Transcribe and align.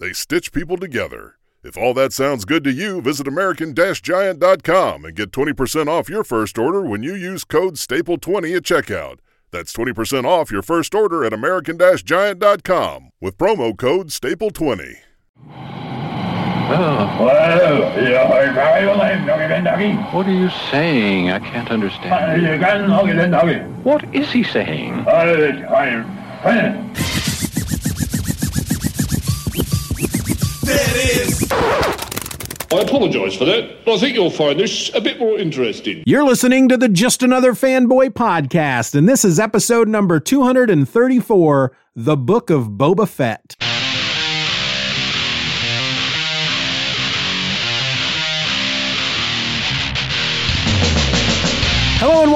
They 0.00 0.14
stitch 0.14 0.52
people 0.52 0.78
together. 0.78 1.34
If 1.62 1.76
all 1.76 1.92
that 1.92 2.14
sounds 2.14 2.46
good 2.46 2.64
to 2.64 2.72
you, 2.72 3.02
visit 3.02 3.28
American-Giant.com 3.28 5.04
and 5.04 5.14
get 5.14 5.30
20% 5.30 5.88
off 5.88 6.08
your 6.08 6.24
first 6.24 6.56
order 6.56 6.80
when 6.80 7.02
you 7.02 7.14
use 7.14 7.44
code 7.44 7.74
STAPLE20 7.74 8.56
at 8.56 8.62
checkout. 8.62 9.18
That's 9.50 9.74
20% 9.74 10.24
off 10.24 10.50
your 10.50 10.62
first 10.62 10.94
order 10.94 11.22
at 11.22 11.34
American-Giant.com 11.34 13.10
with 13.20 13.36
promo 13.36 13.76
code 13.76 14.08
STAPLE20. 14.08 14.94
Oh, 16.72 17.18
What 20.14 20.26
are 20.26 20.32
you 20.32 20.48
saying? 20.70 21.30
I 21.30 21.40
can't 21.40 21.70
understand. 21.70 22.14
What 23.82 24.02
is 24.14 24.32
he 24.32 24.44
saying? 24.44 25.04
I 32.72 32.82
apologise 32.82 33.34
for 33.36 33.44
that. 33.46 33.78
I 33.86 33.98
think 33.98 34.14
you'll 34.14 34.30
find 34.30 34.60
this 34.60 34.94
a 34.94 35.00
bit 35.00 35.18
more 35.18 35.36
interesting. 35.36 36.04
You're 36.06 36.24
listening 36.24 36.68
to 36.68 36.76
the 36.76 36.88
Just 36.88 37.22
Another 37.22 37.52
Fanboy 37.52 38.10
podcast, 38.10 38.94
and 38.94 39.08
this 39.08 39.24
is 39.24 39.40
episode 39.40 39.88
number 39.88 40.20
234 40.20 41.72
The 41.96 42.16
Book 42.16 42.50
of 42.50 42.68
Boba 42.68 43.08
Fett. 43.08 43.56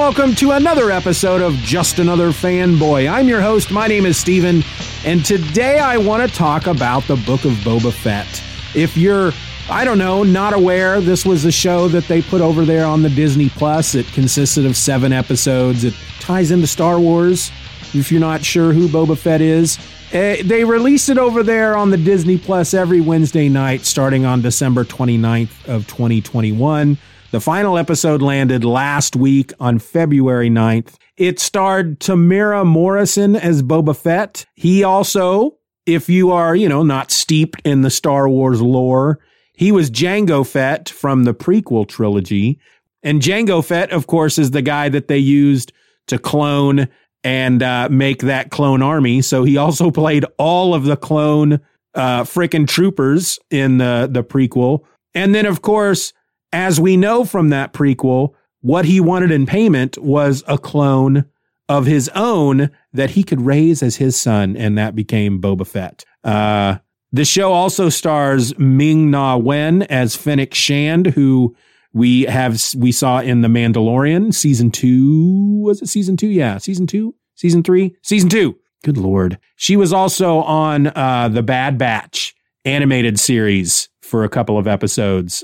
Welcome 0.05 0.35
to 0.35 0.51
another 0.51 0.91
episode 0.91 1.41
of 1.41 1.55
Just 1.55 1.97
Another 1.97 2.29
Fanboy. 2.29 3.11
I'm 3.11 3.27
your 3.27 3.41
host. 3.41 3.71
My 3.71 3.87
name 3.87 4.05
is 4.05 4.17
Steven, 4.17 4.63
and 5.03 5.25
today 5.25 5.79
I 5.79 5.97
want 5.97 6.21
to 6.21 6.37
talk 6.37 6.67
about 6.67 7.07
the 7.07 7.15
Book 7.15 7.43
of 7.43 7.53
Boba 7.63 7.91
Fett. 7.91 8.27
If 8.75 8.95
you're, 8.95 9.31
I 9.67 9.83
don't 9.83 9.97
know, 9.97 10.21
not 10.21 10.53
aware, 10.53 11.01
this 11.01 11.25
was 11.25 11.43
a 11.45 11.51
show 11.51 11.87
that 11.87 12.03
they 12.03 12.21
put 12.21 12.39
over 12.39 12.65
there 12.65 12.85
on 12.85 13.01
the 13.01 13.09
Disney 13.09 13.49
Plus. 13.49 13.95
It 13.95 14.05
consisted 14.13 14.67
of 14.67 14.77
seven 14.77 15.11
episodes. 15.11 15.83
It 15.83 15.95
ties 16.19 16.51
into 16.51 16.67
Star 16.67 16.99
Wars. 16.99 17.51
If 17.95 18.11
you're 18.11 18.21
not 18.21 18.45
sure 18.45 18.73
who 18.73 18.87
Boba 18.87 19.17
Fett 19.17 19.41
is, 19.41 19.79
eh, 20.11 20.43
they 20.43 20.65
release 20.65 21.09
it 21.09 21.17
over 21.17 21.41
there 21.41 21.75
on 21.75 21.89
the 21.89 21.97
Disney 21.97 22.37
Plus 22.37 22.75
every 22.75 23.01
Wednesday 23.01 23.49
night 23.49 23.85
starting 23.85 24.23
on 24.23 24.43
December 24.43 24.85
29th 24.85 25.67
of 25.67 25.87
2021. 25.87 26.99
The 27.35 27.41
final 27.41 27.77
episode 27.77 28.21
landed 28.21 28.63
last 28.63 29.17
week 29.17 29.51
on 29.59 29.77
February 29.77 30.49
9th. 30.49 30.95
It 31.17 31.37
starred 31.37 31.99
Temuera 31.99 32.65
Morrison 32.65 33.35
as 33.35 33.61
Boba 33.61 33.93
Fett. 33.93 34.45
He 34.53 34.85
also, 34.85 35.57
if 35.85 36.07
you 36.07 36.31
are, 36.31 36.55
you 36.55 36.69
know, 36.69 36.81
not 36.81 37.11
steeped 37.11 37.61
in 37.65 37.81
the 37.81 37.89
Star 37.89 38.29
Wars 38.29 38.61
lore, 38.61 39.19
he 39.51 39.73
was 39.73 39.91
Jango 39.91 40.47
Fett 40.47 40.87
from 40.87 41.25
the 41.25 41.33
prequel 41.33 41.85
trilogy. 41.85 42.57
And 43.03 43.21
Jango 43.21 43.61
Fett, 43.61 43.91
of 43.91 44.07
course, 44.07 44.39
is 44.39 44.51
the 44.51 44.61
guy 44.61 44.87
that 44.87 45.09
they 45.09 45.17
used 45.17 45.73
to 46.07 46.17
clone 46.17 46.87
and 47.21 47.61
uh, 47.61 47.89
make 47.91 48.19
that 48.19 48.49
clone 48.49 48.81
army. 48.81 49.21
So 49.21 49.43
he 49.43 49.57
also 49.57 49.91
played 49.91 50.23
all 50.37 50.73
of 50.73 50.85
the 50.85 50.95
clone 50.95 51.59
uh, 51.95 52.23
frickin' 52.23 52.65
troopers 52.65 53.39
in 53.51 53.77
the, 53.77 54.07
the 54.09 54.23
prequel. 54.23 54.85
And 55.13 55.35
then, 55.35 55.45
of 55.45 55.61
course, 55.61 56.13
as 56.51 56.79
we 56.79 56.97
know 56.97 57.25
from 57.25 57.49
that 57.49 57.73
prequel, 57.73 58.33
what 58.61 58.85
he 58.85 58.99
wanted 58.99 59.31
in 59.31 59.45
payment 59.45 59.97
was 59.97 60.43
a 60.47 60.57
clone 60.57 61.25
of 61.67 61.85
his 61.85 62.09
own 62.09 62.69
that 62.93 63.11
he 63.11 63.23
could 63.23 63.41
raise 63.41 63.81
as 63.81 63.97
his 63.97 64.19
son, 64.19 64.55
and 64.55 64.77
that 64.77 64.95
became 64.95 65.41
Boba 65.41 65.67
Fett. 65.67 66.05
Uh, 66.23 66.77
the 67.11 67.25
show 67.25 67.53
also 67.53 67.89
stars 67.89 68.57
Ming 68.57 69.09
Na 69.11 69.37
Wen 69.37 69.83
as 69.83 70.15
Fennec 70.15 70.53
Shand, 70.53 71.07
who 71.07 71.55
we 71.93 72.23
have 72.23 72.61
we 72.75 72.91
saw 72.91 73.19
in 73.19 73.41
The 73.41 73.47
Mandalorian 73.47 74.33
season 74.33 74.69
two. 74.69 75.61
Was 75.61 75.81
it 75.81 75.87
season 75.87 76.17
two? 76.17 76.27
Yeah, 76.27 76.57
season 76.57 76.87
two, 76.87 77.15
season 77.35 77.63
three, 77.63 77.95
season 78.01 78.29
two. 78.29 78.57
Good 78.83 78.97
lord, 78.97 79.39
she 79.55 79.77
was 79.77 79.93
also 79.93 80.39
on 80.39 80.87
uh, 80.87 81.29
the 81.29 81.41
Bad 81.41 81.77
Batch 81.77 82.35
animated 82.65 83.19
series 83.19 83.89
for 84.01 84.23
a 84.23 84.29
couple 84.29 84.57
of 84.57 84.67
episodes. 84.67 85.43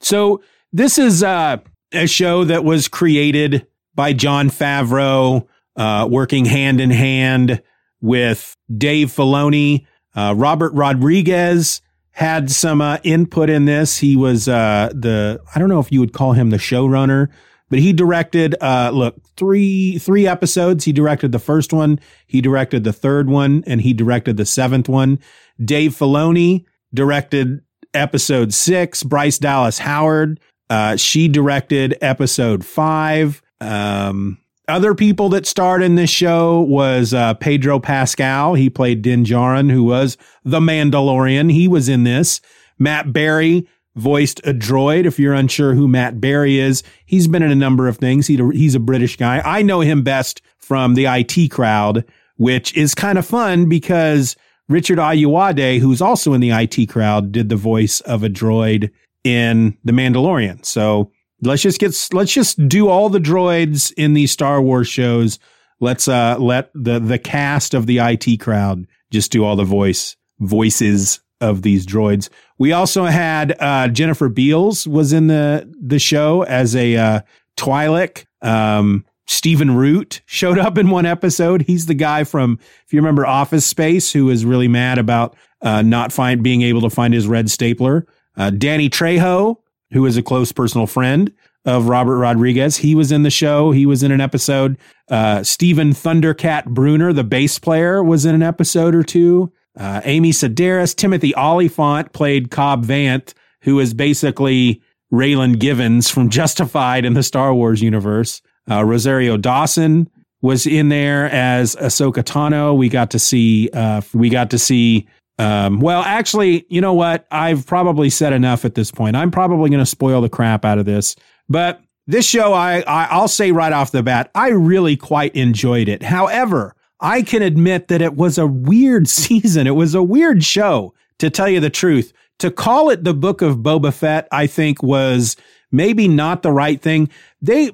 So 0.00 0.42
this 0.72 0.98
is 0.98 1.22
uh, 1.22 1.58
a 1.92 2.06
show 2.06 2.44
that 2.44 2.64
was 2.64 2.88
created 2.88 3.66
by 3.94 4.12
Jon 4.12 4.50
Favreau, 4.50 5.46
uh, 5.76 6.08
working 6.10 6.44
hand 6.44 6.80
in 6.80 6.90
hand 6.90 7.62
with 8.00 8.56
Dave 8.76 9.08
Filoni. 9.08 9.86
Uh, 10.14 10.34
Robert 10.36 10.72
Rodriguez 10.72 11.82
had 12.12 12.50
some 12.50 12.80
uh, 12.80 12.98
input 13.02 13.50
in 13.50 13.64
this. 13.64 13.98
He 13.98 14.16
was 14.16 14.48
uh, 14.48 14.90
the 14.94 15.40
I 15.54 15.58
don't 15.58 15.68
know 15.68 15.80
if 15.80 15.92
you 15.92 16.00
would 16.00 16.12
call 16.12 16.32
him 16.32 16.50
the 16.50 16.56
showrunner, 16.56 17.28
but 17.68 17.78
he 17.78 17.92
directed 17.92 18.56
uh, 18.60 18.90
look 18.92 19.16
three 19.36 19.98
three 19.98 20.26
episodes. 20.26 20.84
He 20.84 20.92
directed 20.92 21.32
the 21.32 21.38
first 21.38 21.72
one, 21.72 22.00
he 22.26 22.40
directed 22.40 22.84
the 22.84 22.92
third 22.92 23.28
one, 23.28 23.64
and 23.66 23.80
he 23.80 23.92
directed 23.92 24.36
the 24.36 24.46
seventh 24.46 24.88
one. 24.88 25.18
Dave 25.64 25.92
Filoni 25.92 26.64
directed 26.92 27.62
episode 27.94 28.54
six. 28.54 29.02
Bryce 29.02 29.38
Dallas 29.38 29.78
Howard, 29.78 30.40
uh, 30.68 30.96
she 30.96 31.28
directed 31.28 31.96
episode 32.00 32.64
five. 32.64 33.42
Um, 33.60 34.38
other 34.68 34.94
people 34.94 35.28
that 35.30 35.46
starred 35.46 35.82
in 35.82 35.96
this 35.96 36.10
show 36.10 36.60
was 36.60 37.12
uh, 37.12 37.34
Pedro 37.34 37.80
Pascal. 37.80 38.54
He 38.54 38.70
played 38.70 39.02
Din 39.02 39.24
Djarin, 39.24 39.70
who 39.70 39.84
was 39.84 40.16
the 40.44 40.60
Mandalorian. 40.60 41.50
He 41.50 41.66
was 41.66 41.88
in 41.88 42.04
this. 42.04 42.40
Matt 42.78 43.12
Berry 43.12 43.66
voiced 43.96 44.40
a 44.46 44.54
droid. 44.54 45.06
If 45.06 45.18
you're 45.18 45.34
unsure 45.34 45.74
who 45.74 45.88
Matt 45.88 46.20
Berry 46.20 46.60
is, 46.60 46.82
he's 47.04 47.26
been 47.26 47.42
in 47.42 47.50
a 47.50 47.56
number 47.56 47.88
of 47.88 47.98
things. 47.98 48.28
He, 48.28 48.36
he's 48.52 48.76
a 48.76 48.80
British 48.80 49.16
guy. 49.16 49.42
I 49.44 49.62
know 49.62 49.80
him 49.80 50.02
best 50.02 50.40
from 50.58 50.94
the 50.94 51.06
IT 51.06 51.50
crowd, 51.50 52.04
which 52.36 52.74
is 52.76 52.94
kind 52.94 53.18
of 53.18 53.26
fun 53.26 53.68
because 53.68 54.36
Richard 54.70 54.98
Ayoade, 54.98 55.80
who's 55.80 56.00
also 56.00 56.32
in 56.32 56.40
the 56.40 56.50
IT 56.50 56.88
crowd, 56.88 57.32
did 57.32 57.48
the 57.48 57.56
voice 57.56 58.00
of 58.02 58.22
a 58.22 58.28
droid 58.28 58.90
in 59.24 59.76
The 59.84 59.92
Mandalorian. 59.92 60.64
So 60.64 61.10
let's 61.42 61.60
just 61.60 61.80
get 61.80 62.08
let's 62.12 62.32
just 62.32 62.68
do 62.68 62.88
all 62.88 63.08
the 63.08 63.18
droids 63.18 63.92
in 63.96 64.14
these 64.14 64.30
Star 64.30 64.62
Wars 64.62 64.86
shows. 64.86 65.40
Let's 65.80 66.06
uh 66.06 66.36
let 66.38 66.70
the 66.72 67.00
the 67.00 67.18
cast 67.18 67.74
of 67.74 67.86
the 67.86 67.98
IT 67.98 68.38
crowd 68.38 68.86
just 69.10 69.32
do 69.32 69.44
all 69.44 69.56
the 69.56 69.64
voice 69.64 70.16
voices 70.38 71.20
of 71.40 71.62
these 71.62 71.84
droids. 71.84 72.28
We 72.58 72.72
also 72.72 73.06
had 73.06 73.60
uh 73.60 73.88
Jennifer 73.88 74.28
Beals 74.28 74.86
was 74.86 75.12
in 75.12 75.26
the 75.26 75.68
the 75.82 75.98
show 75.98 76.42
as 76.42 76.76
a 76.76 76.96
uh 76.96 77.20
Twi'lek. 77.56 78.24
Um 78.40 79.04
Stephen 79.30 79.76
Root 79.76 80.22
showed 80.26 80.58
up 80.58 80.76
in 80.76 80.90
one 80.90 81.06
episode. 81.06 81.62
He's 81.62 81.86
the 81.86 81.94
guy 81.94 82.24
from, 82.24 82.58
if 82.84 82.92
you 82.92 82.98
remember 82.98 83.24
Office 83.24 83.64
Space, 83.64 84.12
who 84.12 84.28
is 84.28 84.44
really 84.44 84.66
mad 84.66 84.98
about 84.98 85.36
uh, 85.62 85.82
not 85.82 86.12
find 86.12 86.42
being 86.42 86.62
able 86.62 86.80
to 86.80 86.90
find 86.90 87.14
his 87.14 87.28
red 87.28 87.48
stapler. 87.48 88.08
Uh, 88.36 88.50
Danny 88.50 88.90
Trejo, 88.90 89.58
who 89.92 90.04
is 90.04 90.16
a 90.16 90.22
close 90.22 90.50
personal 90.50 90.88
friend 90.88 91.32
of 91.64 91.86
Robert 91.86 92.18
Rodriguez, 92.18 92.78
he 92.78 92.96
was 92.96 93.12
in 93.12 93.22
the 93.22 93.30
show. 93.30 93.70
He 93.70 93.86
was 93.86 94.02
in 94.02 94.10
an 94.10 94.20
episode. 94.20 94.76
Uh, 95.08 95.44
Stephen 95.44 95.92
Thundercat 95.92 96.66
Bruner, 96.66 97.12
the 97.12 97.22
bass 97.22 97.56
player, 97.56 98.02
was 98.02 98.24
in 98.24 98.34
an 98.34 98.42
episode 98.42 98.96
or 98.96 99.04
two. 99.04 99.52
Uh, 99.78 100.00
Amy 100.04 100.32
Sedaris, 100.32 100.92
Timothy 100.94 101.32
Olyphant 101.36 102.12
played 102.12 102.50
Cobb 102.50 102.84
Vanth, 102.84 103.34
who 103.62 103.78
is 103.78 103.94
basically 103.94 104.82
Raylan 105.12 105.60
Givens 105.60 106.10
from 106.10 106.30
Justified 106.30 107.04
in 107.04 107.14
the 107.14 107.22
Star 107.22 107.54
Wars 107.54 107.80
universe. 107.80 108.42
Uh, 108.70 108.84
Rosario 108.84 109.36
Dawson 109.36 110.08
was 110.42 110.66
in 110.66 110.88
there 110.88 111.30
as 111.30 111.76
Ahsoka 111.76 112.22
Tano. 112.22 112.76
We 112.76 112.88
got 112.88 113.10
to 113.10 113.18
see, 113.18 113.68
uh, 113.72 114.00
we 114.14 114.30
got 114.30 114.50
to 114.50 114.58
see, 114.58 115.06
um, 115.38 115.80
well, 115.80 116.02
actually, 116.02 116.64
you 116.68 116.80
know 116.80 116.94
what? 116.94 117.26
I've 117.30 117.66
probably 117.66 118.10
said 118.10 118.32
enough 118.32 118.64
at 118.64 118.74
this 118.74 118.90
point. 118.90 119.16
I'm 119.16 119.30
probably 119.30 119.70
going 119.70 119.80
to 119.80 119.86
spoil 119.86 120.20
the 120.20 120.28
crap 120.28 120.64
out 120.64 120.78
of 120.78 120.86
this, 120.86 121.16
but 121.48 121.82
this 122.06 122.26
show, 122.26 122.52
I, 122.54 122.80
I, 122.86 123.04
I'll 123.10 123.28
say 123.28 123.52
right 123.52 123.72
off 123.72 123.92
the 123.92 124.02
bat, 124.02 124.30
I 124.34 124.48
really 124.48 124.96
quite 124.96 125.34
enjoyed 125.36 125.88
it. 125.88 126.02
However, 126.02 126.74
I 127.00 127.22
can 127.22 127.42
admit 127.42 127.88
that 127.88 128.02
it 128.02 128.14
was 128.14 128.36
a 128.38 128.46
weird 128.46 129.08
season. 129.08 129.66
It 129.66 129.74
was 129.76 129.94
a 129.94 130.02
weird 130.02 130.44
show. 130.44 130.94
to 131.18 131.30
tell 131.30 131.48
you 131.48 131.60
the 131.60 131.70
truth. 131.70 132.12
To 132.38 132.50
call 132.50 132.88
it 132.88 133.04
the 133.04 133.14
book 133.14 133.42
of 133.42 133.58
Boba 133.58 133.92
Fett, 133.92 134.26
I 134.32 134.46
think 134.46 134.82
was 134.82 135.36
maybe 135.70 136.08
not 136.08 136.42
the 136.42 136.50
right 136.50 136.80
thing. 136.80 137.10
They 137.42 137.70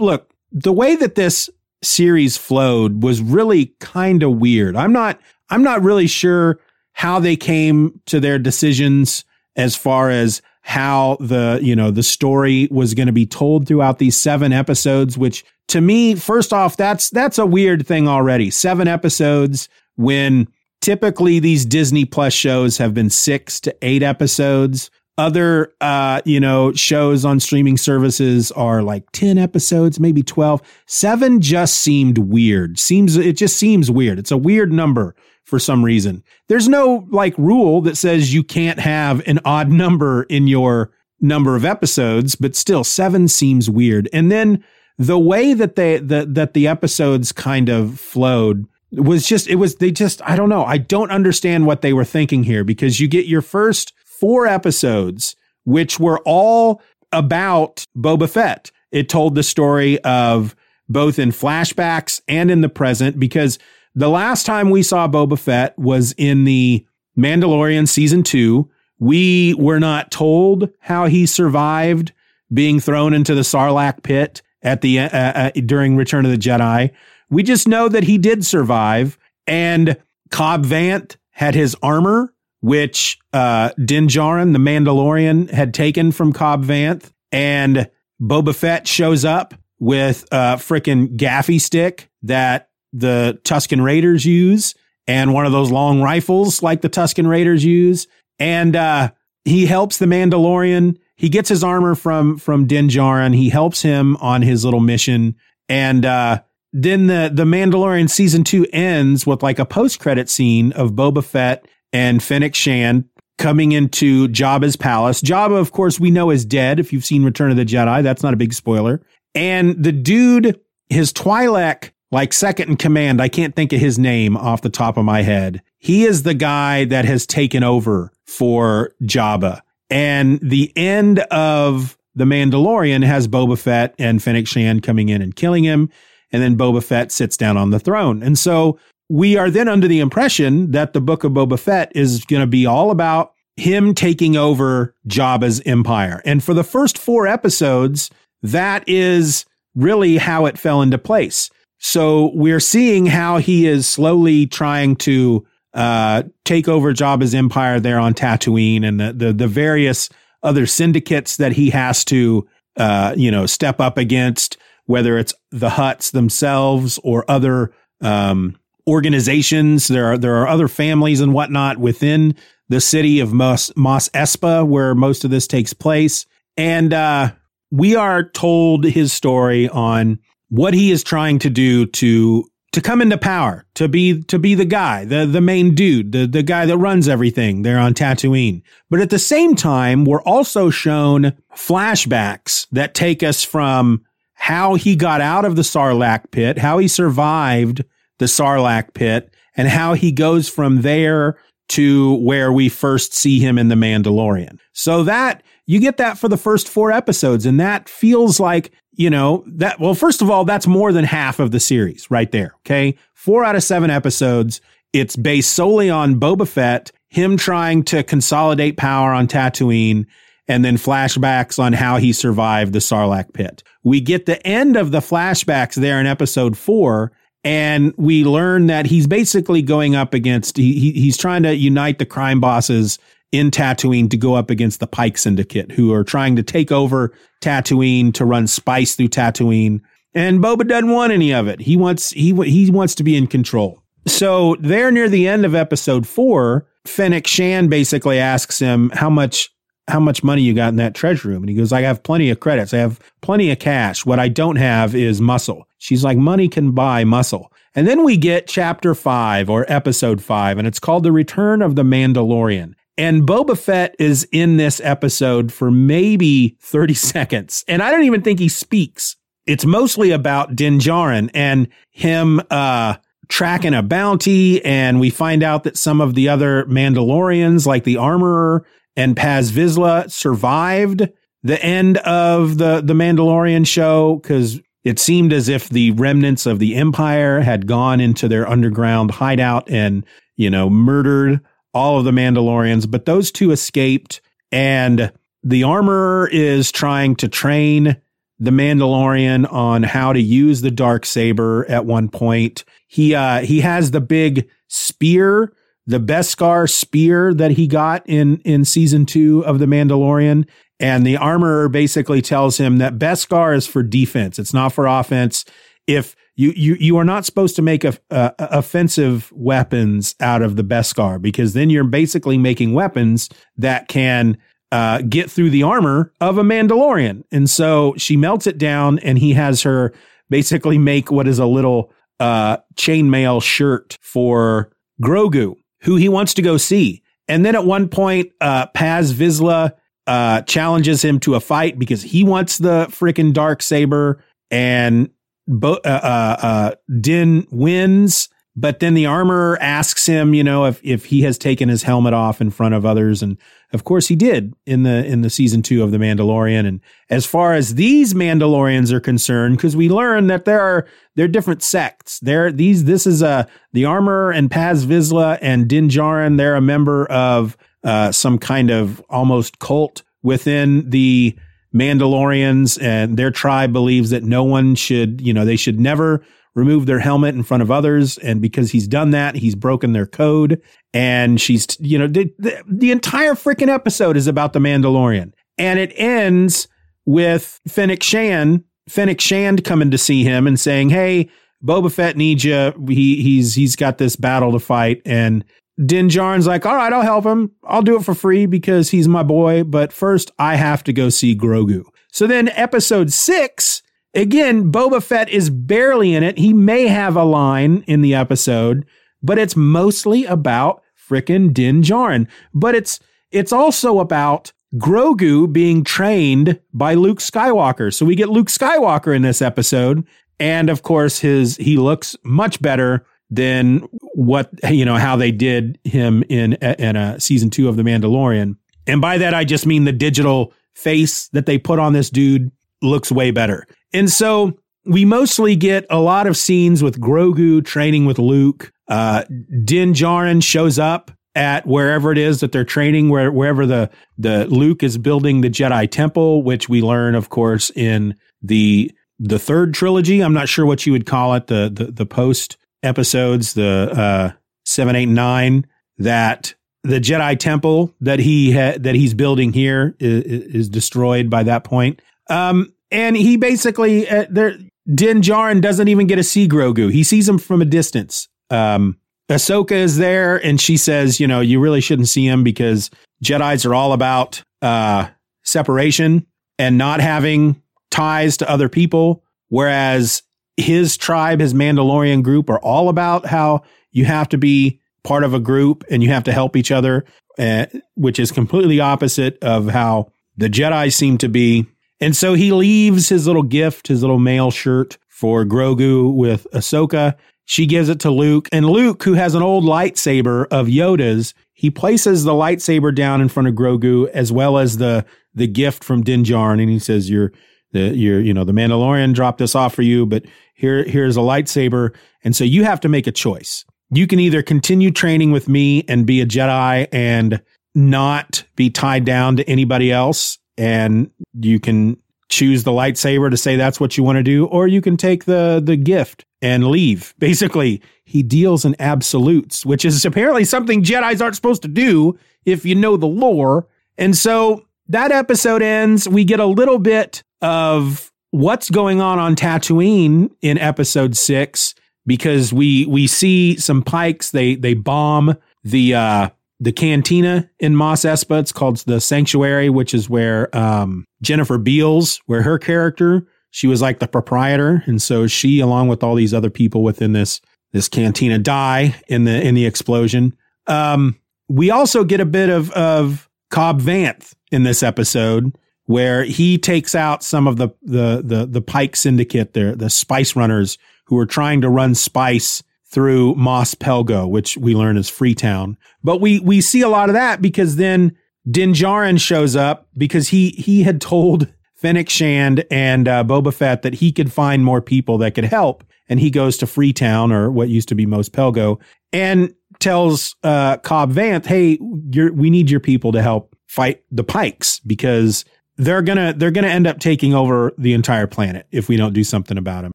look, 0.00 0.32
the 0.50 0.72
way 0.72 0.96
that 0.96 1.14
this 1.14 1.48
series 1.82 2.36
flowed 2.36 3.02
was 3.02 3.20
really 3.20 3.74
kind 3.80 4.22
of 4.22 4.36
weird. 4.36 4.76
I'm 4.76 4.92
not 4.92 5.20
I'm 5.48 5.62
not 5.62 5.82
really 5.82 6.06
sure 6.06 6.60
how 6.92 7.20
they 7.20 7.36
came 7.36 8.00
to 8.06 8.20
their 8.20 8.38
decisions 8.38 9.24
as 9.56 9.76
far 9.76 10.10
as 10.10 10.42
how 10.62 11.16
the 11.20 11.58
you 11.62 11.74
know 11.74 11.90
the 11.90 12.02
story 12.02 12.68
was 12.70 12.94
going 12.94 13.06
to 13.06 13.12
be 13.12 13.26
told 13.26 13.66
throughout 13.66 13.98
these 13.98 14.16
seven 14.16 14.52
episodes 14.52 15.16
which 15.16 15.44
to 15.68 15.80
me 15.80 16.14
first 16.14 16.52
off 16.52 16.76
that's 16.76 17.08
that's 17.10 17.38
a 17.38 17.46
weird 17.46 17.86
thing 17.86 18.06
already 18.06 18.50
seven 18.50 18.86
episodes 18.86 19.68
when 19.96 20.46
typically 20.82 21.38
these 21.38 21.64
disney 21.64 22.04
plus 22.04 22.34
shows 22.34 22.76
have 22.76 22.92
been 22.92 23.08
six 23.08 23.58
to 23.58 23.74
eight 23.80 24.02
episodes 24.02 24.90
other 25.20 25.72
uh 25.80 26.20
you 26.24 26.40
know 26.40 26.72
shows 26.72 27.24
on 27.24 27.38
streaming 27.38 27.76
services 27.76 28.50
are 28.52 28.82
like 28.82 29.04
10 29.12 29.38
episodes 29.38 30.00
maybe 30.00 30.22
12 30.22 30.62
7 30.86 31.40
just 31.40 31.76
seemed 31.76 32.18
weird 32.18 32.78
seems 32.78 33.16
it 33.16 33.36
just 33.36 33.56
seems 33.56 33.90
weird 33.90 34.18
it's 34.18 34.30
a 34.30 34.38
weird 34.38 34.72
number 34.72 35.14
for 35.50 35.58
some 35.58 35.84
reason. 35.84 36.22
There's 36.48 36.68
no 36.68 37.06
like 37.10 37.36
rule 37.36 37.82
that 37.82 37.96
says 37.96 38.32
you 38.32 38.42
can't 38.42 38.78
have 38.78 39.26
an 39.26 39.40
odd 39.44 39.68
number 39.82 40.22
in 40.24 40.46
your 40.46 40.92
number 41.20 41.56
of 41.56 41.64
episodes, 41.66 42.36
but 42.36 42.56
still 42.56 42.84
seven 42.84 43.28
seems 43.28 43.68
weird. 43.68 44.08
And 44.12 44.32
then 44.32 44.64
the 44.96 45.18
way 45.18 45.52
that 45.52 45.76
they 45.76 45.98
the, 45.98 46.24
that 46.30 46.54
the 46.54 46.66
episodes 46.66 47.32
kind 47.32 47.68
of 47.68 47.98
flowed 47.98 48.66
was 48.92 49.26
just 49.26 49.48
it 49.48 49.56
was 49.56 49.76
they 49.76 49.90
just 49.90 50.22
I 50.22 50.36
don't 50.36 50.48
know. 50.48 50.64
I 50.64 50.78
don't 50.78 51.10
understand 51.10 51.66
what 51.66 51.82
they 51.82 51.92
were 51.92 52.04
thinking 52.04 52.44
here 52.44 52.64
because 52.64 53.00
you 53.00 53.08
get 53.08 53.26
your 53.26 53.42
first 53.42 53.92
four 54.20 54.46
episodes 54.46 55.34
which 55.64 55.98
were 55.98 56.20
all 56.24 56.82
about 57.12 57.84
Boba 57.96 58.28
Fett. 58.28 58.70
It 58.92 59.08
told 59.08 59.34
the 59.34 59.42
story 59.42 60.00
of 60.04 60.54
both 60.88 61.18
in 61.18 61.30
flashbacks 61.30 62.20
and 62.28 62.50
in 62.50 62.60
the 62.60 62.68
present 62.68 63.18
because 63.18 63.58
the 63.94 64.08
last 64.08 64.46
time 64.46 64.70
we 64.70 64.82
saw 64.82 65.08
Boba 65.08 65.38
Fett 65.38 65.78
was 65.78 66.12
in 66.12 66.44
the 66.44 66.86
Mandalorian 67.18 67.88
season 67.88 68.22
two. 68.22 68.70
We 68.98 69.54
were 69.54 69.80
not 69.80 70.10
told 70.10 70.70
how 70.80 71.06
he 71.06 71.26
survived 71.26 72.12
being 72.52 72.80
thrown 72.80 73.14
into 73.14 73.34
the 73.34 73.42
Sarlacc 73.42 74.02
pit 74.02 74.42
at 74.62 74.80
the 74.82 75.00
uh, 75.00 75.08
uh, 75.08 75.50
during 75.64 75.96
Return 75.96 76.24
of 76.26 76.32
the 76.32 76.38
Jedi. 76.38 76.90
We 77.30 77.42
just 77.42 77.68
know 77.68 77.88
that 77.88 78.04
he 78.04 78.18
did 78.18 78.44
survive, 78.44 79.16
and 79.46 79.96
Cobb 80.30 80.66
Vanth 80.66 81.16
had 81.30 81.54
his 81.54 81.76
armor, 81.82 82.34
which 82.60 83.18
uh, 83.32 83.70
Din 83.82 84.06
Djarin, 84.06 84.52
the 84.52 84.58
Mandalorian, 84.58 85.50
had 85.50 85.74
taken 85.74 86.12
from 86.12 86.32
Cobb 86.32 86.64
Vanth, 86.64 87.10
and 87.32 87.90
Boba 88.20 88.54
Fett 88.54 88.86
shows 88.86 89.24
up 89.24 89.54
with 89.78 90.26
a 90.30 90.56
freaking 90.56 91.16
gaffi 91.16 91.60
stick 91.60 92.10
that 92.22 92.68
the 92.92 93.40
Tusken 93.44 93.82
Raiders 93.82 94.24
use 94.24 94.74
and 95.06 95.32
one 95.32 95.46
of 95.46 95.52
those 95.52 95.70
long 95.70 96.02
rifles 96.02 96.62
like 96.62 96.82
the 96.82 96.90
Tusken 96.90 97.26
Raiders 97.28 97.64
use. 97.64 98.06
And 98.38 98.76
uh, 98.76 99.12
he 99.44 99.66
helps 99.66 99.98
the 99.98 100.06
Mandalorian. 100.06 100.98
He 101.16 101.28
gets 101.28 101.48
his 101.48 101.64
armor 101.64 101.94
from 101.94 102.38
from 102.38 102.66
Din 102.66 102.88
Djarin. 102.88 103.34
He 103.34 103.48
helps 103.48 103.82
him 103.82 104.16
on 104.18 104.42
his 104.42 104.64
little 104.64 104.80
mission. 104.80 105.36
And 105.68 106.04
uh, 106.04 106.42
then 106.72 107.06
the 107.06 107.30
the 107.32 107.44
Mandalorian 107.44 108.10
season 108.10 108.44
two 108.44 108.66
ends 108.72 109.26
with 109.26 109.42
like 109.42 109.58
a 109.58 109.64
post 109.66 110.00
credit 110.00 110.28
scene 110.28 110.72
of 110.72 110.92
Boba 110.92 111.24
Fett 111.24 111.66
and 111.92 112.22
Fennec 112.22 112.54
Shand 112.54 113.04
coming 113.38 113.72
into 113.72 114.28
Jabba's 114.28 114.76
palace. 114.76 115.22
Jabba, 115.22 115.58
of 115.58 115.72
course, 115.72 115.98
we 115.98 116.10
know 116.10 116.30
is 116.30 116.44
dead. 116.44 116.78
If 116.78 116.92
you've 116.92 117.04
seen 117.04 117.24
Return 117.24 117.50
of 117.50 117.56
the 117.56 117.64
Jedi, 117.64 118.02
that's 118.02 118.22
not 118.22 118.34
a 118.34 118.36
big 118.36 118.52
spoiler. 118.52 119.00
And 119.34 119.82
the 119.82 119.92
dude, 119.92 120.60
his 120.88 121.12
Twi'lek 121.12 121.92
like 122.12 122.32
second 122.32 122.70
in 122.70 122.76
command. 122.76 123.20
I 123.20 123.28
can't 123.28 123.54
think 123.54 123.72
of 123.72 123.80
his 123.80 123.98
name 123.98 124.36
off 124.36 124.62
the 124.62 124.70
top 124.70 124.96
of 124.96 125.04
my 125.04 125.22
head. 125.22 125.62
He 125.78 126.04
is 126.04 126.22
the 126.22 126.34
guy 126.34 126.84
that 126.86 127.04
has 127.04 127.26
taken 127.26 127.62
over 127.62 128.12
for 128.26 128.92
Jabba. 129.02 129.60
And 129.88 130.38
the 130.40 130.72
end 130.76 131.20
of 131.30 131.96
The 132.14 132.24
Mandalorian 132.24 133.04
has 133.04 133.28
Boba 133.28 133.58
Fett 133.58 133.94
and 133.98 134.22
Fennec 134.22 134.46
Shand 134.46 134.82
coming 134.82 135.08
in 135.08 135.22
and 135.22 135.34
killing 135.34 135.64
him. 135.64 135.90
And 136.32 136.42
then 136.42 136.56
Boba 136.56 136.82
Fett 136.82 137.10
sits 137.10 137.36
down 137.36 137.56
on 137.56 137.70
the 137.70 137.80
throne. 137.80 138.22
And 138.22 138.38
so 138.38 138.78
we 139.10 139.36
are 139.36 139.50
then 139.50 139.66
under 139.66 139.88
the 139.88 139.98
impression 139.98 140.70
that 140.70 140.92
the 140.92 141.00
book 141.00 141.24
of 141.24 141.32
Boba 141.32 141.58
Fett 141.58 141.90
is 141.96 142.24
going 142.26 142.42
to 142.42 142.46
be 142.46 142.64
all 142.64 142.92
about 142.92 143.32
him 143.56 143.92
taking 143.92 144.36
over 144.36 144.94
Jabba's 145.08 145.60
empire. 145.66 146.22
And 146.24 146.42
for 146.42 146.54
the 146.54 146.62
first 146.62 146.96
four 146.96 147.26
episodes, 147.26 148.08
that 148.42 148.88
is 148.88 149.44
really 149.74 150.16
how 150.16 150.46
it 150.46 150.56
fell 150.56 150.80
into 150.80 150.96
place. 150.96 151.50
So 151.78 152.30
we're 152.34 152.60
seeing 152.60 153.06
how 153.06 153.38
he 153.38 153.66
is 153.66 153.88
slowly 153.88 154.46
trying 154.46 154.94
to 154.96 155.44
uh, 155.74 156.22
take 156.44 156.68
over 156.68 156.92
Jabba's 156.92 157.34
empire 157.34 157.80
there 157.80 157.98
on 157.98 158.14
Tatooine 158.14 158.84
and 158.86 159.00
the, 159.00 159.12
the, 159.12 159.32
the 159.32 159.48
various 159.48 160.08
other 160.44 160.66
syndicates 160.66 161.36
that 161.36 161.52
he 161.52 161.70
has 161.70 162.04
to 162.06 162.46
uh, 162.76 163.14
you 163.16 163.32
know 163.32 163.46
step 163.46 163.80
up 163.80 163.98
against, 163.98 164.56
whether 164.86 165.18
it's 165.18 165.34
the 165.50 165.70
Hutts 165.70 166.12
themselves 166.12 167.00
or 167.02 167.28
other 167.28 167.72
um, 168.00 168.56
organizations. 168.86 169.88
There 169.88 170.06
are 170.06 170.18
there 170.18 170.36
are 170.36 170.48
other 170.48 170.68
families 170.68 171.20
and 171.20 171.32
whatnot 171.32 171.78
within 171.78 172.34
the 172.68 172.80
city 172.80 173.20
of 173.20 173.32
Mos, 173.32 173.72
Mos 173.76 174.08
Espa 174.10 174.66
where 174.66 174.94
most 174.94 175.24
of 175.24 175.30
this 175.30 175.46
takes 175.46 175.72
place, 175.72 176.26
and 176.56 176.92
uh, 176.92 177.32
we 177.70 177.96
are 177.96 178.28
told 178.28 178.84
his 178.84 179.12
story 179.12 179.68
on 179.68 180.18
what 180.48 180.74
he 180.74 180.90
is 180.90 181.02
trying 181.02 181.38
to 181.40 181.50
do 181.50 181.86
to 181.86 182.44
to 182.72 182.80
come 182.80 183.02
into 183.02 183.18
power, 183.18 183.66
to 183.74 183.88
be 183.88 184.22
to 184.24 184.38
be 184.38 184.54
the 184.54 184.64
guy, 184.64 185.04
the 185.04 185.26
the 185.26 185.40
main 185.40 185.74
dude, 185.74 186.12
the 186.12 186.26
the 186.26 186.42
guy 186.42 186.66
that 186.66 186.78
runs 186.78 187.08
everything 187.08 187.62
there 187.62 187.78
on 187.78 187.94
Tatooine. 187.94 188.62
But 188.88 189.00
at 189.00 189.10
the 189.10 189.18
same 189.18 189.56
time, 189.56 190.04
we're 190.04 190.22
also 190.22 190.70
shown 190.70 191.32
flashbacks 191.54 192.66
that 192.70 192.94
take 192.94 193.22
us 193.22 193.42
from 193.42 194.04
how 194.34 194.74
he 194.74 194.96
got 194.96 195.20
out 195.20 195.44
of 195.44 195.56
the 195.56 195.62
Sarlacc 195.62 196.30
pit, 196.30 196.58
how 196.58 196.78
he 196.78 196.88
survived 196.88 197.84
the 198.20 198.26
Sarlacc 198.26 198.94
pit, 198.94 199.34
and 199.56 199.66
how 199.66 199.94
he 199.94 200.12
goes 200.12 200.48
from 200.48 200.82
there 200.82 201.36
to 201.70 202.14
where 202.16 202.52
we 202.52 202.68
first 202.68 203.14
see 203.14 203.40
him 203.40 203.58
in 203.58 203.68
The 203.68 203.74
Mandalorian. 203.74 204.58
So 204.72 205.02
that 205.02 205.42
you 205.66 205.80
get 205.80 205.96
that 205.96 206.18
for 206.18 206.28
the 206.28 206.36
first 206.36 206.68
four 206.68 206.92
episodes, 206.92 207.44
and 207.44 207.58
that 207.58 207.88
feels 207.88 208.38
like 208.38 208.70
you 209.00 209.08
know, 209.08 209.44
that, 209.46 209.80
well, 209.80 209.94
first 209.94 210.20
of 210.20 210.30
all, 210.30 210.44
that's 210.44 210.66
more 210.66 210.92
than 210.92 211.06
half 211.06 211.38
of 211.38 211.52
the 211.52 211.60
series 211.60 212.10
right 212.10 212.30
there. 212.32 212.54
Okay. 212.66 212.96
Four 213.14 213.44
out 213.44 213.56
of 213.56 213.62
seven 213.62 213.88
episodes. 213.88 214.60
It's 214.92 215.16
based 215.16 215.54
solely 215.54 215.88
on 215.88 216.20
Boba 216.20 216.46
Fett, 216.46 216.92
him 217.08 217.38
trying 217.38 217.82
to 217.84 218.02
consolidate 218.02 218.76
power 218.76 219.12
on 219.12 219.26
Tatooine, 219.26 220.04
and 220.48 220.64
then 220.64 220.76
flashbacks 220.76 221.58
on 221.58 221.72
how 221.72 221.96
he 221.96 222.12
survived 222.12 222.74
the 222.74 222.80
Sarlacc 222.80 223.32
pit. 223.32 223.62
We 223.84 224.02
get 224.02 224.26
the 224.26 224.44
end 224.46 224.76
of 224.76 224.90
the 224.90 225.00
flashbacks 225.00 225.76
there 225.76 225.98
in 225.98 226.06
episode 226.06 226.58
four, 226.58 227.12
and 227.44 227.94
we 227.96 228.24
learn 228.24 228.66
that 228.66 228.86
he's 228.86 229.06
basically 229.06 229.62
going 229.62 229.94
up 229.94 230.14
against, 230.14 230.56
he, 230.56 230.78
he, 230.78 230.92
he's 230.92 231.16
trying 231.16 231.42
to 231.44 231.54
unite 231.54 231.98
the 231.98 232.06
crime 232.06 232.40
bosses 232.40 232.98
in 233.32 233.50
Tatooine 233.50 234.10
to 234.10 234.16
go 234.16 234.34
up 234.34 234.50
against 234.50 234.80
the 234.80 234.86
Pike 234.86 235.16
Syndicate, 235.16 235.72
who 235.72 235.92
are 235.92 236.04
trying 236.04 236.36
to 236.36 236.42
take 236.42 236.72
over 236.72 237.12
Tatooine 237.40 238.12
to 238.14 238.24
run 238.24 238.46
spice 238.46 238.94
through 238.94 239.08
Tatooine. 239.08 239.80
And 240.14 240.40
Boba 240.40 240.66
doesn't 240.66 240.90
want 240.90 241.12
any 241.12 241.32
of 241.32 241.46
it. 241.46 241.60
He 241.60 241.76
wants 241.76 242.10
he 242.10 242.34
he 242.44 242.70
wants 242.70 242.96
to 242.96 243.04
be 243.04 243.16
in 243.16 243.28
control. 243.28 243.80
So 244.06 244.56
there, 244.58 244.90
near 244.90 245.08
the 245.08 245.28
end 245.28 245.44
of 245.44 245.54
episode 245.54 246.08
four, 246.08 246.66
Fennec 246.86 247.26
Shand 247.26 247.70
basically 247.70 248.18
asks 248.18 248.58
him 248.58 248.90
how 248.90 249.10
much 249.10 249.50
how 249.90 250.00
much 250.00 250.24
money 250.24 250.42
you 250.42 250.54
got 250.54 250.68
in 250.68 250.76
that 250.76 250.94
treasure 250.94 251.28
room, 251.28 251.42
and 251.42 251.50
he 251.50 251.56
goes, 251.56 251.72
"I 251.72 251.82
have 251.82 252.02
plenty 252.02 252.30
of 252.30 252.40
credits. 252.40 252.72
I 252.72 252.78
have 252.78 253.00
plenty 253.20 253.50
of 253.50 253.58
cash. 253.58 254.06
What 254.06 254.18
I 254.18 254.28
don't 254.28 254.56
have 254.56 254.94
is 254.94 255.20
muscle." 255.20 255.68
She's 255.78 256.04
like, 256.04 256.16
"Money 256.16 256.48
can 256.48 256.72
buy 256.72 257.04
muscle." 257.04 257.52
And 257.74 257.86
then 257.86 258.04
we 258.04 258.16
get 258.16 258.48
chapter 258.48 258.94
five 258.94 259.48
or 259.48 259.64
episode 259.68 260.22
five, 260.22 260.58
and 260.58 260.66
it's 260.66 260.80
called 260.80 261.04
The 261.04 261.12
Return 261.12 261.62
of 261.62 261.76
the 261.76 261.84
Mandalorian. 261.84 262.74
And 262.98 263.22
Boba 263.22 263.56
Fett 263.56 263.94
is 263.98 264.28
in 264.32 264.56
this 264.56 264.80
episode 264.84 265.52
for 265.52 265.70
maybe 265.70 266.56
30 266.60 266.94
seconds. 267.14 267.64
And 267.68 267.82
I 267.82 267.90
don't 267.90 268.04
even 268.04 268.22
think 268.22 268.38
he 268.38 268.48
speaks. 268.48 269.16
It's 269.46 269.64
mostly 269.64 270.10
about 270.10 270.54
Din 270.54 270.78
Djarin 270.78 271.30
and 271.32 271.68
him, 271.90 272.42
uh, 272.50 272.96
tracking 273.28 273.72
a 273.72 273.82
bounty. 273.82 274.62
And 274.64 275.00
we 275.00 275.08
find 275.08 275.42
out 275.42 275.64
that 275.64 275.78
some 275.78 276.00
of 276.00 276.14
the 276.14 276.28
other 276.28 276.64
Mandalorians, 276.66 277.66
like 277.66 277.84
the 277.84 277.96
Armorer 277.96 278.66
and 279.00 279.16
Paz 279.16 279.50
Vizsla, 279.50 280.10
survived 280.10 281.08
the 281.42 281.62
end 281.64 281.96
of 281.98 282.58
the, 282.58 282.82
the 282.82 282.92
Mandalorian 282.92 283.66
show 283.66 284.16
because 284.16 284.60
it 284.84 284.98
seemed 284.98 285.32
as 285.32 285.48
if 285.48 285.70
the 285.70 285.92
remnants 285.92 286.44
of 286.44 286.58
the 286.58 286.74
Empire 286.74 287.40
had 287.40 287.66
gone 287.66 288.00
into 288.00 288.28
their 288.28 288.46
underground 288.46 289.10
hideout 289.10 289.70
and, 289.70 290.04
you 290.36 290.50
know, 290.50 290.68
murdered 290.68 291.40
all 291.72 291.98
of 291.98 292.04
the 292.04 292.10
Mandalorians, 292.10 292.90
but 292.90 293.06
those 293.06 293.30
two 293.30 293.52
escaped, 293.52 294.20
and 294.52 295.12
the 295.42 295.62
armorer 295.62 296.28
is 296.30 296.70
trying 296.70 297.16
to 297.16 297.28
train 297.28 297.96
the 298.38 298.50
Mandalorian 298.50 299.50
on 299.50 299.82
how 299.82 300.12
to 300.12 300.20
use 300.20 300.60
the 300.60 300.70
dark 300.70 301.06
saber 301.06 301.64
at 301.70 301.86
one 301.86 302.08
point. 302.08 302.64
He 302.88 303.14
uh 303.14 303.40
he 303.40 303.60
has 303.60 303.92
the 303.92 304.00
big 304.00 304.48
spear, 304.68 305.52
the 305.90 306.00
Beskar 306.00 306.70
spear 306.70 307.34
that 307.34 307.52
he 307.52 307.66
got 307.66 308.02
in 308.06 308.38
in 308.38 308.64
season 308.64 309.06
2 309.06 309.44
of 309.44 309.58
the 309.58 309.66
Mandalorian 309.66 310.46
and 310.78 311.06
the 311.06 311.16
armorer 311.16 311.68
basically 311.68 312.22
tells 312.22 312.58
him 312.58 312.78
that 312.78 312.98
Beskar 312.98 313.54
is 313.54 313.66
for 313.66 313.82
defense. 313.82 314.38
It's 314.38 314.54
not 314.54 314.72
for 314.72 314.86
offense. 314.86 315.44
If 315.86 316.16
you 316.36 316.52
you 316.56 316.76
you 316.80 316.96
are 316.96 317.04
not 317.04 317.26
supposed 317.26 317.56
to 317.56 317.62
make 317.62 317.84
a, 317.84 317.98
a, 318.10 318.32
offensive 318.38 319.30
weapons 319.32 320.14
out 320.20 320.40
of 320.40 320.56
the 320.56 320.64
Beskar 320.64 321.20
because 321.20 321.52
then 321.52 321.68
you're 321.68 321.84
basically 321.84 322.38
making 322.38 322.72
weapons 322.72 323.28
that 323.56 323.88
can 323.88 324.38
uh, 324.72 325.02
get 325.02 325.30
through 325.30 325.50
the 325.50 325.64
armor 325.64 326.12
of 326.20 326.38
a 326.38 326.42
Mandalorian. 326.42 327.24
And 327.30 327.50
so 327.50 327.94
she 327.98 328.16
melts 328.16 328.46
it 328.46 328.56
down, 328.56 329.00
and 329.00 329.18
he 329.18 329.34
has 329.34 329.62
her 329.62 329.92
basically 330.30 330.78
make 330.78 331.10
what 331.10 331.28
is 331.28 331.38
a 331.38 331.46
little 331.46 331.92
uh, 332.20 332.58
chainmail 332.76 333.42
shirt 333.42 333.98
for 334.00 334.70
Grogu, 335.02 335.56
who 335.82 335.96
he 335.96 336.08
wants 336.08 336.34
to 336.34 336.42
go 336.42 336.56
see. 336.56 337.02
And 337.28 337.44
then 337.44 337.54
at 337.54 337.64
one 337.64 337.88
point, 337.88 338.32
uh, 338.40 338.66
Paz 338.68 339.14
Vizsla 339.14 339.72
uh, 340.06 340.42
challenges 340.42 341.04
him 341.04 341.20
to 341.20 341.34
a 341.36 341.40
fight 341.40 341.78
because 341.78 342.02
he 342.02 342.24
wants 342.24 342.58
the 342.58 342.86
freaking 342.86 343.32
dark 343.32 343.62
saber, 343.62 344.22
and 344.50 345.10
Bo- 345.46 345.80
uh, 345.84 345.88
uh, 345.88 346.36
uh, 346.46 346.74
Din 347.00 347.46
wins. 347.50 348.28
But 348.60 348.80
then 348.80 348.92
the 348.92 349.06
armorer 349.06 349.56
asks 349.62 350.04
him, 350.04 350.34
you 350.34 350.44
know, 350.44 350.66
if 350.66 350.80
if 350.84 351.06
he 351.06 351.22
has 351.22 351.38
taken 351.38 351.70
his 351.70 351.82
helmet 351.82 352.12
off 352.12 352.42
in 352.42 352.50
front 352.50 352.74
of 352.74 352.84
others, 352.84 353.22
and 353.22 353.38
of 353.72 353.84
course 353.84 354.08
he 354.08 354.16
did 354.16 354.52
in 354.66 354.82
the 354.82 355.02
in 355.06 355.22
the 355.22 355.30
season 355.30 355.62
two 355.62 355.82
of 355.82 355.92
the 355.92 355.96
Mandalorian. 355.96 356.68
And 356.68 356.80
as 357.08 357.24
far 357.24 357.54
as 357.54 357.76
these 357.76 358.12
Mandalorians 358.12 358.92
are 358.92 359.00
concerned, 359.00 359.56
because 359.56 359.76
we 359.76 359.88
learn 359.88 360.26
that 360.26 360.44
there 360.44 360.60
are 360.60 360.86
there 361.16 361.24
are 361.24 361.28
different 361.28 361.62
sects. 361.62 362.20
There 362.20 362.52
these 362.52 362.84
this 362.84 363.06
is 363.06 363.22
a 363.22 363.48
the 363.72 363.86
armorer 363.86 364.30
and 364.30 364.50
Paz 364.50 364.84
Vizsla 364.84 365.38
and 365.40 365.66
Din 365.66 365.88
Djarin. 365.88 366.36
They're 366.36 366.56
a 366.56 366.60
member 366.60 367.06
of 367.06 367.56
uh, 367.82 368.12
some 368.12 368.38
kind 368.38 368.70
of 368.70 369.02
almost 369.08 369.58
cult 369.58 370.02
within 370.22 370.90
the 370.90 371.34
Mandalorians, 371.74 372.82
and 372.82 373.16
their 373.16 373.30
tribe 373.30 373.72
believes 373.72 374.10
that 374.10 374.24
no 374.24 374.44
one 374.44 374.74
should, 374.74 375.20
you 375.20 375.32
know, 375.32 375.44
they 375.44 375.56
should 375.56 375.80
never 375.80 376.22
remove 376.54 376.86
their 376.86 376.98
helmet 376.98 377.34
in 377.34 377.42
front 377.42 377.62
of 377.62 377.70
others. 377.70 378.18
And 378.18 378.40
because 378.40 378.70
he's 378.70 378.88
done 378.88 379.10
that, 379.10 379.36
he's 379.36 379.54
broken 379.54 379.92
their 379.92 380.06
code. 380.06 380.60
And 380.92 381.40
she's, 381.40 381.66
you 381.78 381.98
know, 381.98 382.06
the, 382.06 382.32
the, 382.38 382.62
the 382.66 382.90
entire 382.90 383.34
freaking 383.34 383.72
episode 383.72 384.16
is 384.16 384.26
about 384.26 384.52
the 384.52 384.58
Mandalorian. 384.58 385.32
And 385.58 385.78
it 385.78 385.92
ends 385.94 386.68
with 387.06 387.60
Fennec 387.68 388.02
Shand, 388.02 388.64
Fennec 388.88 389.20
Shand 389.20 389.64
coming 389.64 389.90
to 389.90 389.98
see 389.98 390.24
him 390.24 390.46
and 390.46 390.58
saying, 390.58 390.90
Hey, 390.90 391.30
Boba 391.64 391.92
Fett 391.92 392.16
needs 392.16 392.44
you. 392.44 392.72
He, 392.88 393.22
he's, 393.22 393.54
he's 393.54 393.76
got 393.76 393.98
this 393.98 394.16
battle 394.16 394.52
to 394.52 394.58
fight. 394.58 395.02
And 395.04 395.44
Din 395.84 396.08
Djarin's 396.08 396.46
like, 396.46 396.66
all 396.66 396.74
right, 396.74 396.92
I'll 396.92 397.02
help 397.02 397.24
him. 397.24 397.52
I'll 397.64 397.82
do 397.82 397.96
it 397.96 398.04
for 398.04 398.14
free 398.14 398.46
because 398.46 398.90
he's 398.90 399.08
my 399.08 399.22
boy. 399.22 399.64
But 399.64 399.92
first, 399.92 400.30
I 400.38 400.56
have 400.56 400.84
to 400.84 400.92
go 400.92 401.08
see 401.08 401.34
Grogu. 401.34 401.84
So 402.12 402.26
then, 402.26 402.48
episode 402.50 403.12
six, 403.12 403.82
again, 404.14 404.70
Boba 404.70 405.02
Fett 405.02 405.28
is 405.28 405.50
barely 405.50 406.14
in 406.14 406.22
it. 406.22 406.38
He 406.38 406.52
may 406.52 406.86
have 406.86 407.16
a 407.16 407.24
line 407.24 407.84
in 407.86 408.02
the 408.02 408.14
episode, 408.14 408.86
but 409.22 409.38
it's 409.38 409.56
mostly 409.56 410.24
about 410.24 410.82
frickin' 410.96 411.52
Din 411.52 411.82
Djarin. 411.82 412.28
But 412.54 412.74
it's 412.74 413.00
it's 413.30 413.52
also 413.52 413.98
about 414.00 414.52
Grogu 414.76 415.52
being 415.52 415.84
trained 415.84 416.60
by 416.72 416.94
Luke 416.94 417.18
Skywalker. 417.18 417.92
So 417.92 418.06
we 418.06 418.14
get 418.14 418.28
Luke 418.28 418.48
Skywalker 418.48 419.14
in 419.14 419.22
this 419.22 419.42
episode, 419.42 420.06
and 420.38 420.70
of 420.70 420.82
course, 420.82 421.18
his 421.18 421.56
he 421.56 421.76
looks 421.76 422.16
much 422.24 422.60
better 422.62 423.04
than 423.30 423.80
what 424.14 424.50
you 424.70 424.84
know 424.84 424.96
how 424.96 425.16
they 425.16 425.30
did 425.30 425.78
him 425.84 426.22
in 426.28 426.54
in 426.54 426.96
a 426.96 427.18
season 427.20 427.50
two 427.50 427.68
of 427.68 427.76
The 427.76 427.82
Mandalorian. 427.82 428.56
And 428.86 429.00
by 429.00 429.18
that 429.18 429.34
I 429.34 429.44
just 429.44 429.66
mean 429.66 429.84
the 429.84 429.92
digital 429.92 430.52
face 430.74 431.28
that 431.28 431.46
they 431.46 431.58
put 431.58 431.78
on 431.78 431.92
this 431.92 432.10
dude 432.10 432.50
looks 432.82 433.12
way 433.12 433.30
better. 433.30 433.66
And 433.92 434.10
so 434.10 434.58
we 434.84 435.04
mostly 435.04 435.56
get 435.56 435.86
a 435.90 436.00
lot 436.00 436.26
of 436.26 436.36
scenes 436.36 436.82
with 436.82 437.00
Grogu 437.00 437.64
training 437.64 438.06
with 438.06 438.18
Luke. 438.18 438.72
Uh, 438.88 439.24
Din 439.64 439.92
Djarin 439.92 440.42
shows 440.42 440.78
up 440.78 441.10
at 441.34 441.66
wherever 441.66 442.10
it 442.10 442.18
is 442.18 442.40
that 442.40 442.52
they're 442.52 442.64
training, 442.64 443.08
where 443.08 443.30
wherever 443.30 443.66
the 443.66 443.90
the 444.18 444.46
Luke 444.46 444.82
is 444.82 444.98
building 444.98 445.40
the 445.40 445.50
Jedi 445.50 445.88
Temple, 445.90 446.42
which 446.42 446.68
we 446.68 446.82
learn, 446.82 447.14
of 447.14 447.28
course, 447.28 447.70
in 447.70 448.14
the 448.42 448.90
the 449.18 449.38
third 449.38 449.74
trilogy. 449.74 450.20
I'm 450.20 450.32
not 450.32 450.48
sure 450.48 450.66
what 450.66 450.86
you 450.86 450.92
would 450.92 451.06
call 451.06 451.34
it, 451.34 451.46
the 451.46 451.70
the, 451.72 451.92
the 451.92 452.06
post 452.06 452.56
episodes, 452.82 453.54
the 453.54 453.90
uh, 453.92 454.32
seven, 454.64 454.96
eight, 454.96 455.06
nine, 455.06 455.66
that 455.98 456.54
the 456.82 457.00
Jedi 457.00 457.38
Temple 457.38 457.94
that 458.00 458.18
he 458.18 458.52
ha- 458.52 458.78
that 458.78 458.94
he's 458.94 459.14
building 459.14 459.52
here 459.52 459.94
is, 460.00 460.24
is, 460.24 460.68
destroyed 460.68 461.28
by 461.28 461.42
that 461.42 461.62
point. 461.64 462.00
Um, 462.28 462.72
and 462.90 463.16
he 463.16 463.36
basically 463.36 464.08
uh, 464.08 464.26
there 464.30 464.56
Din 464.92 465.20
Djarin 465.20 465.60
doesn't 465.60 465.88
even 465.88 466.06
get 466.06 466.16
to 466.16 466.22
see 466.22 466.48
Grogu. 466.48 466.90
He 466.90 467.04
sees 467.04 467.28
him 467.28 467.38
from 467.38 467.62
a 467.62 467.64
distance. 467.64 468.28
Um, 468.50 468.98
Ahsoka 469.28 469.72
is 469.72 469.96
there, 469.96 470.36
and 470.44 470.60
she 470.60 470.76
says, 470.76 471.20
you 471.20 471.28
know, 471.28 471.40
you 471.40 471.60
really 471.60 471.80
shouldn't 471.80 472.08
see 472.08 472.26
him 472.26 472.42
because 472.42 472.90
Jedi's 473.22 473.64
are 473.64 473.74
all 473.74 473.92
about 473.92 474.42
uh, 474.60 475.08
separation 475.44 476.26
and 476.58 476.76
not 476.76 477.00
having 477.00 477.62
ties 477.90 478.36
to 478.38 478.50
other 478.50 478.68
people, 478.68 479.22
whereas 479.48 480.22
his 480.56 480.96
tribe, 480.96 481.40
his 481.40 481.54
Mandalorian 481.54 482.22
group 482.22 482.50
are 482.50 482.58
all 482.58 482.88
about 482.88 483.26
how 483.26 483.62
you 483.92 484.04
have 484.04 484.28
to 484.30 484.38
be 484.38 484.80
part 485.04 485.24
of 485.24 485.32
a 485.32 485.40
group 485.40 485.84
and 485.90 486.02
you 486.02 486.10
have 486.10 486.24
to 486.24 486.32
help 486.32 486.56
each 486.56 486.70
other, 486.70 487.04
uh, 487.38 487.66
which 487.94 488.18
is 488.18 488.32
completely 488.32 488.80
opposite 488.80 489.38
of 489.42 489.68
how 489.68 490.12
the 490.36 490.48
Jedi 490.48 490.92
seem 490.92 491.18
to 491.18 491.28
be. 491.28 491.66
And 492.00 492.16
so 492.16 492.34
he 492.34 492.52
leaves 492.52 493.08
his 493.08 493.26
little 493.26 493.42
gift, 493.42 493.88
his 493.88 494.00
little 494.00 494.18
mail 494.18 494.50
shirt 494.50 494.96
for 495.08 495.44
Grogu 495.44 496.14
with 496.14 496.46
Ahsoka. 496.52 497.16
She 497.44 497.66
gives 497.66 497.88
it 497.88 498.00
to 498.00 498.10
Luke, 498.10 498.48
and 498.52 498.64
Luke, 498.64 499.02
who 499.02 499.14
has 499.14 499.34
an 499.34 499.42
old 499.42 499.64
lightsaber 499.64 500.46
of 500.50 500.68
Yoda's, 500.68 501.34
he 501.52 501.70
places 501.70 502.24
the 502.24 502.32
lightsaber 502.32 502.94
down 502.94 503.20
in 503.20 503.28
front 503.28 503.48
of 503.48 503.54
Grogu 503.54 504.08
as 504.10 504.32
well 504.32 504.56
as 504.56 504.78
the 504.78 505.04
the 505.34 505.46
gift 505.46 505.84
from 505.84 506.02
Din 506.02 506.24
Djarin, 506.24 506.60
and 506.60 506.70
he 506.70 506.78
says, 506.78 507.10
"You're 507.10 507.32
the 507.72 507.94
you're 507.94 508.20
you 508.20 508.32
know 508.32 508.44
the 508.44 508.52
Mandalorian 508.52 509.14
dropped 509.14 509.38
this 509.38 509.54
off 509.54 509.74
for 509.74 509.82
you, 509.82 510.06
but 510.06 510.24
here 510.54 510.84
here's 510.84 511.16
a 511.16 511.20
lightsaber, 511.20 511.94
and 512.24 512.34
so 512.34 512.44
you 512.44 512.64
have 512.64 512.80
to 512.80 512.88
make 512.88 513.06
a 513.06 513.12
choice. 513.12 513.64
You 513.90 514.06
can 514.06 514.20
either 514.20 514.42
continue 514.42 514.90
training 514.90 515.32
with 515.32 515.48
me 515.48 515.84
and 515.88 516.06
be 516.06 516.20
a 516.20 516.26
Jedi 516.26 516.86
and 516.92 517.42
not 517.74 518.44
be 518.56 518.70
tied 518.70 519.04
down 519.04 519.36
to 519.36 519.48
anybody 519.50 519.92
else, 519.92 520.38
and 520.60 521.10
you 521.40 521.58
can 521.58 521.96
choose 522.28 522.64
the 522.64 522.70
lightsaber 522.70 523.30
to 523.30 523.36
say 523.36 523.56
that's 523.56 523.80
what 523.80 523.96
you 523.96 524.04
want 524.04 524.16
to 524.16 524.22
do, 524.22 524.46
or 524.46 524.68
you 524.68 524.82
can 524.82 524.96
take 524.96 525.24
the 525.24 525.60
the 525.64 525.76
gift 525.76 526.26
and 526.42 526.68
leave. 526.68 527.14
Basically, 527.18 527.82
he 528.04 528.22
deals 528.22 528.64
in 528.64 528.76
absolutes, 528.78 529.64
which 529.64 529.84
is 529.84 530.04
apparently 530.04 530.44
something 530.44 530.82
Jedi's 530.84 531.22
aren't 531.22 531.34
supposed 531.34 531.62
to 531.62 531.68
do 531.68 532.18
if 532.44 532.64
you 532.66 532.74
know 532.74 532.96
the 532.96 533.06
lore. 533.06 533.66
And 533.96 534.16
so 534.16 534.66
that 534.88 535.10
episode 535.10 535.62
ends. 535.62 536.08
We 536.08 536.24
get 536.24 536.40
a 536.40 536.46
little 536.46 536.78
bit 536.78 537.22
of 537.40 538.12
what's 538.30 538.68
going 538.68 539.00
on 539.00 539.18
on 539.18 539.34
Tatooine 539.34 540.30
in 540.42 540.58
episode 540.58 541.16
six 541.16 541.74
because 542.06 542.52
we 542.52 542.84
we 542.84 543.06
see 543.06 543.56
some 543.56 543.82
pikes 543.82 544.30
they 544.30 544.56
they 544.56 544.74
bomb 544.74 545.36
the 545.64 545.94
uh 545.94 546.28
the 546.60 546.72
cantina 546.72 547.48
in 547.58 547.74
Mos 547.74 548.02
Espa. 548.02 548.38
It's 548.38 548.52
called 548.52 548.76
the 548.78 549.00
Sanctuary, 549.00 549.70
which 549.70 549.94
is 549.94 550.08
where 550.08 550.54
um, 550.56 551.06
Jennifer 551.22 551.58
Beals, 551.58 552.20
where 552.26 552.42
her 552.42 552.58
character, 552.58 553.26
she 553.50 553.66
was 553.66 553.80
like 553.80 553.98
the 553.98 554.06
proprietor, 554.06 554.84
and 554.86 555.00
so 555.00 555.26
she, 555.26 555.60
along 555.60 555.88
with 555.88 556.04
all 556.04 556.14
these 556.14 556.34
other 556.34 556.50
people 556.50 556.82
within 556.82 557.12
this 557.12 557.40
this 557.72 557.88
cantina, 557.88 558.38
die 558.38 558.94
in 559.08 559.24
the 559.24 559.40
in 559.44 559.54
the 559.54 559.66
explosion. 559.66 560.36
Um, 560.66 561.18
we 561.48 561.70
also 561.70 562.04
get 562.04 562.20
a 562.20 562.26
bit 562.26 562.50
of 562.50 562.70
of 562.72 563.28
Cobb 563.50 563.80
Vanth 563.80 564.34
in 564.52 564.62
this 564.62 564.82
episode, 564.82 565.56
where 565.86 566.24
he 566.24 566.58
takes 566.58 566.94
out 566.94 567.24
some 567.24 567.48
of 567.48 567.56
the 567.56 567.70
the 567.82 568.22
the, 568.22 568.46
the 568.46 568.60
Pike 568.60 568.96
Syndicate, 568.96 569.54
the 569.54 569.74
the 569.74 569.90
Spice 569.90 570.36
Runners, 570.36 570.78
who 571.06 571.18
are 571.18 571.26
trying 571.26 571.62
to 571.62 571.68
run 571.68 571.94
spice 571.94 572.62
through 572.90 573.34
Mos 573.36 573.74
Pelgo, 573.74 574.28
which 574.28 574.56
we 574.56 574.74
learn 574.74 574.96
is 574.96 575.08
Freetown. 575.08 575.76
But 576.02 576.20
we 576.20 576.40
we 576.40 576.60
see 576.60 576.80
a 576.80 576.88
lot 576.88 577.08
of 577.08 577.14
that 577.14 577.40
because 577.40 577.76
then 577.76 578.16
Din 578.50 578.72
Djarin 578.72 579.20
shows 579.20 579.56
up 579.56 579.88
because 579.96 580.28
he 580.28 580.50
he 580.50 580.82
had 580.82 581.00
told 581.00 581.52
Fennec 581.76 582.10
Shand 582.10 582.64
and 582.70 583.08
uh, 583.08 583.24
Boba 583.24 583.54
Fett 583.54 583.82
that 583.82 583.94
he 583.94 584.12
could 584.12 584.32
find 584.32 584.64
more 584.64 584.82
people 584.82 585.18
that 585.18 585.34
could 585.34 585.44
help, 585.44 585.84
and 586.08 586.20
he 586.20 586.30
goes 586.30 586.56
to 586.58 586.66
Freetown 586.66 587.32
or 587.32 587.50
what 587.50 587.68
used 587.68 587.88
to 587.88 587.94
be 587.94 588.06
Mos 588.06 588.28
Pelgo, 588.28 588.80
and 589.12 589.54
tells 589.78 590.34
uh, 590.42 590.76
Cobb 590.78 591.12
Vanth, 591.12 591.46
"Hey, 591.46 591.78
we 591.80 592.50
need 592.50 592.70
your 592.70 592.80
people 592.80 593.12
to 593.12 593.22
help 593.22 593.56
fight 593.68 594.02
the 594.10 594.24
Pikes 594.24 594.80
because 594.80 595.44
they're 595.80 596.02
gonna 596.02 596.32
they're 596.36 596.50
gonna 596.50 596.68
end 596.68 596.86
up 596.86 596.98
taking 596.98 597.34
over 597.34 597.72
the 597.78 597.92
entire 597.92 598.26
planet 598.26 598.66
if 598.70 598.88
we 598.88 598.96
don't 598.96 599.12
do 599.12 599.24
something 599.24 599.58
about 599.58 599.82
them." 599.82 599.92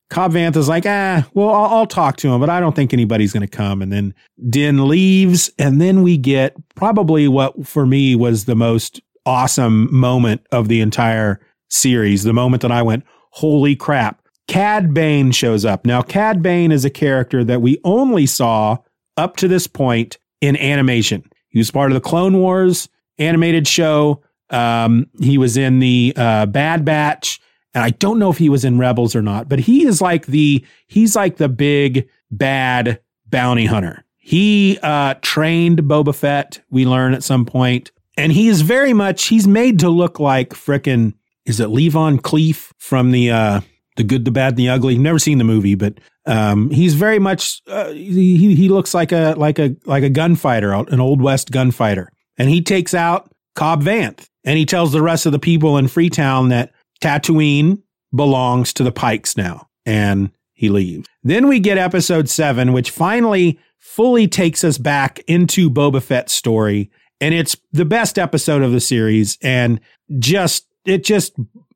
Cobb 0.09 0.33
Vanth 0.33 0.55
is 0.55 0.67
like, 0.67 0.85
"Ah, 0.85 1.27
well, 1.33 1.49
I'll, 1.49 1.65
I'll 1.65 1.87
talk 1.87 2.17
to 2.17 2.33
him, 2.33 2.39
but 2.39 2.49
I 2.49 2.59
don't 2.59 2.75
think 2.75 2.93
anybody's 2.93 3.33
gonna 3.33 3.47
come." 3.47 3.81
And 3.81 3.91
then 3.91 4.13
Din 4.49 4.87
leaves, 4.87 5.49
and 5.59 5.79
then 5.79 6.01
we 6.01 6.17
get 6.17 6.55
probably 6.75 7.27
what 7.27 7.67
for 7.67 7.85
me 7.85 8.15
was 8.15 8.45
the 8.45 8.55
most 8.55 9.01
awesome 9.25 9.93
moment 9.93 10.41
of 10.51 10.67
the 10.67 10.81
entire 10.81 11.39
series. 11.69 12.23
The 12.23 12.33
moment 12.33 12.61
that 12.61 12.71
I 12.71 12.81
went, 12.81 13.03
"Holy 13.31 13.75
crap!" 13.75 14.21
Cad 14.47 14.93
Bane 14.93 15.31
shows 15.31 15.65
up. 15.65 15.85
Now, 15.85 16.01
Cad 16.01 16.41
Bane 16.41 16.71
is 16.71 16.85
a 16.85 16.89
character 16.89 17.43
that 17.43 17.61
we 17.61 17.79
only 17.83 18.25
saw 18.25 18.77
up 19.17 19.37
to 19.37 19.47
this 19.47 19.67
point 19.67 20.17
in 20.41 20.55
animation. 20.57 21.23
He 21.49 21.59
was 21.59 21.71
part 21.71 21.91
of 21.91 21.95
the 21.95 22.01
Clone 22.01 22.37
Wars 22.37 22.89
animated 23.17 23.67
show. 23.67 24.21
Um, 24.49 25.07
he 25.19 25.37
was 25.37 25.57
in 25.57 25.79
the 25.79 26.13
uh, 26.15 26.45
Bad 26.45 26.85
Batch, 26.85 27.39
and 27.73 27.83
I 27.83 27.89
don't 27.91 28.19
know 28.19 28.29
if 28.29 28.37
he 28.37 28.49
was 28.49 28.65
in 28.65 28.77
Rebels 28.77 29.15
or 29.15 29.21
not. 29.21 29.49
But 29.49 29.59
he 29.59 29.85
is 29.85 30.01
like 30.01 30.27
the 30.27 30.65
he's 30.87 31.15
like 31.15 31.37
the 31.37 31.49
big 31.49 32.09
bad 32.31 32.99
bounty 33.27 33.65
hunter. 33.65 34.03
He 34.17 34.79
uh, 34.81 35.15
trained 35.21 35.83
Boba 35.83 36.15
Fett. 36.15 36.61
We 36.69 36.85
learn 36.85 37.13
at 37.13 37.23
some 37.23 37.45
point, 37.45 37.91
and 38.17 38.31
he 38.31 38.47
is 38.47 38.61
very 38.61 38.93
much 38.93 39.25
he's 39.25 39.47
made 39.47 39.79
to 39.79 39.89
look 39.89 40.19
like 40.19 40.49
frickin' 40.49 41.13
is 41.45 41.59
it 41.59 41.67
Lee-Van 41.67 42.17
Cleef 42.19 42.71
from 42.77 43.11
the 43.11 43.31
uh, 43.31 43.61
the 43.95 44.03
good, 44.03 44.25
the 44.25 44.31
bad, 44.31 44.53
and 44.53 44.57
the 44.57 44.69
ugly. 44.69 44.97
Never 44.97 45.19
seen 45.19 45.37
the 45.37 45.43
movie, 45.43 45.75
but 45.75 45.99
um, 46.25 46.69
he's 46.69 46.95
very 46.95 47.19
much 47.19 47.61
uh, 47.67 47.91
he 47.91 48.55
he 48.55 48.69
looks 48.69 48.93
like 48.93 49.11
a 49.11 49.35
like 49.37 49.59
a 49.59 49.75
like 49.85 50.03
a 50.03 50.09
gunfighter, 50.09 50.73
an 50.73 50.99
old 50.99 51.21
west 51.21 51.51
gunfighter, 51.51 52.11
and 52.37 52.49
he 52.49 52.61
takes 52.61 52.93
out 52.93 53.31
Cobb 53.55 53.83
Vanth, 53.83 54.27
and 54.45 54.57
he 54.57 54.65
tells 54.65 54.91
the 54.91 55.01
rest 55.01 55.25
of 55.25 55.31
the 55.31 55.39
people 55.39 55.77
in 55.77 55.87
Freetown 55.87 56.49
that 56.49 56.71
Tatooine 57.01 57.81
belongs 58.13 58.71
to 58.73 58.83
the 58.83 58.91
Pikes 58.91 59.35
now, 59.35 59.67
and 59.85 60.31
he 60.53 60.69
leaves. 60.69 61.07
Then 61.23 61.47
we 61.47 61.59
get 61.59 61.77
episode 61.77 62.29
seven, 62.29 62.71
which 62.71 62.91
finally 62.91 63.59
fully 63.79 64.27
takes 64.27 64.63
us 64.63 64.77
back 64.77 65.19
into 65.27 65.69
Boba 65.69 66.01
Fett's 66.01 66.33
story, 66.33 66.89
and 67.19 67.33
it's 67.33 67.57
the 67.71 67.85
best 67.85 68.17
episode 68.17 68.61
of 68.61 68.71
the 68.71 68.79
series, 68.79 69.37
and 69.41 69.81
just 70.19 70.67
it 70.85 71.03
just 71.03 71.33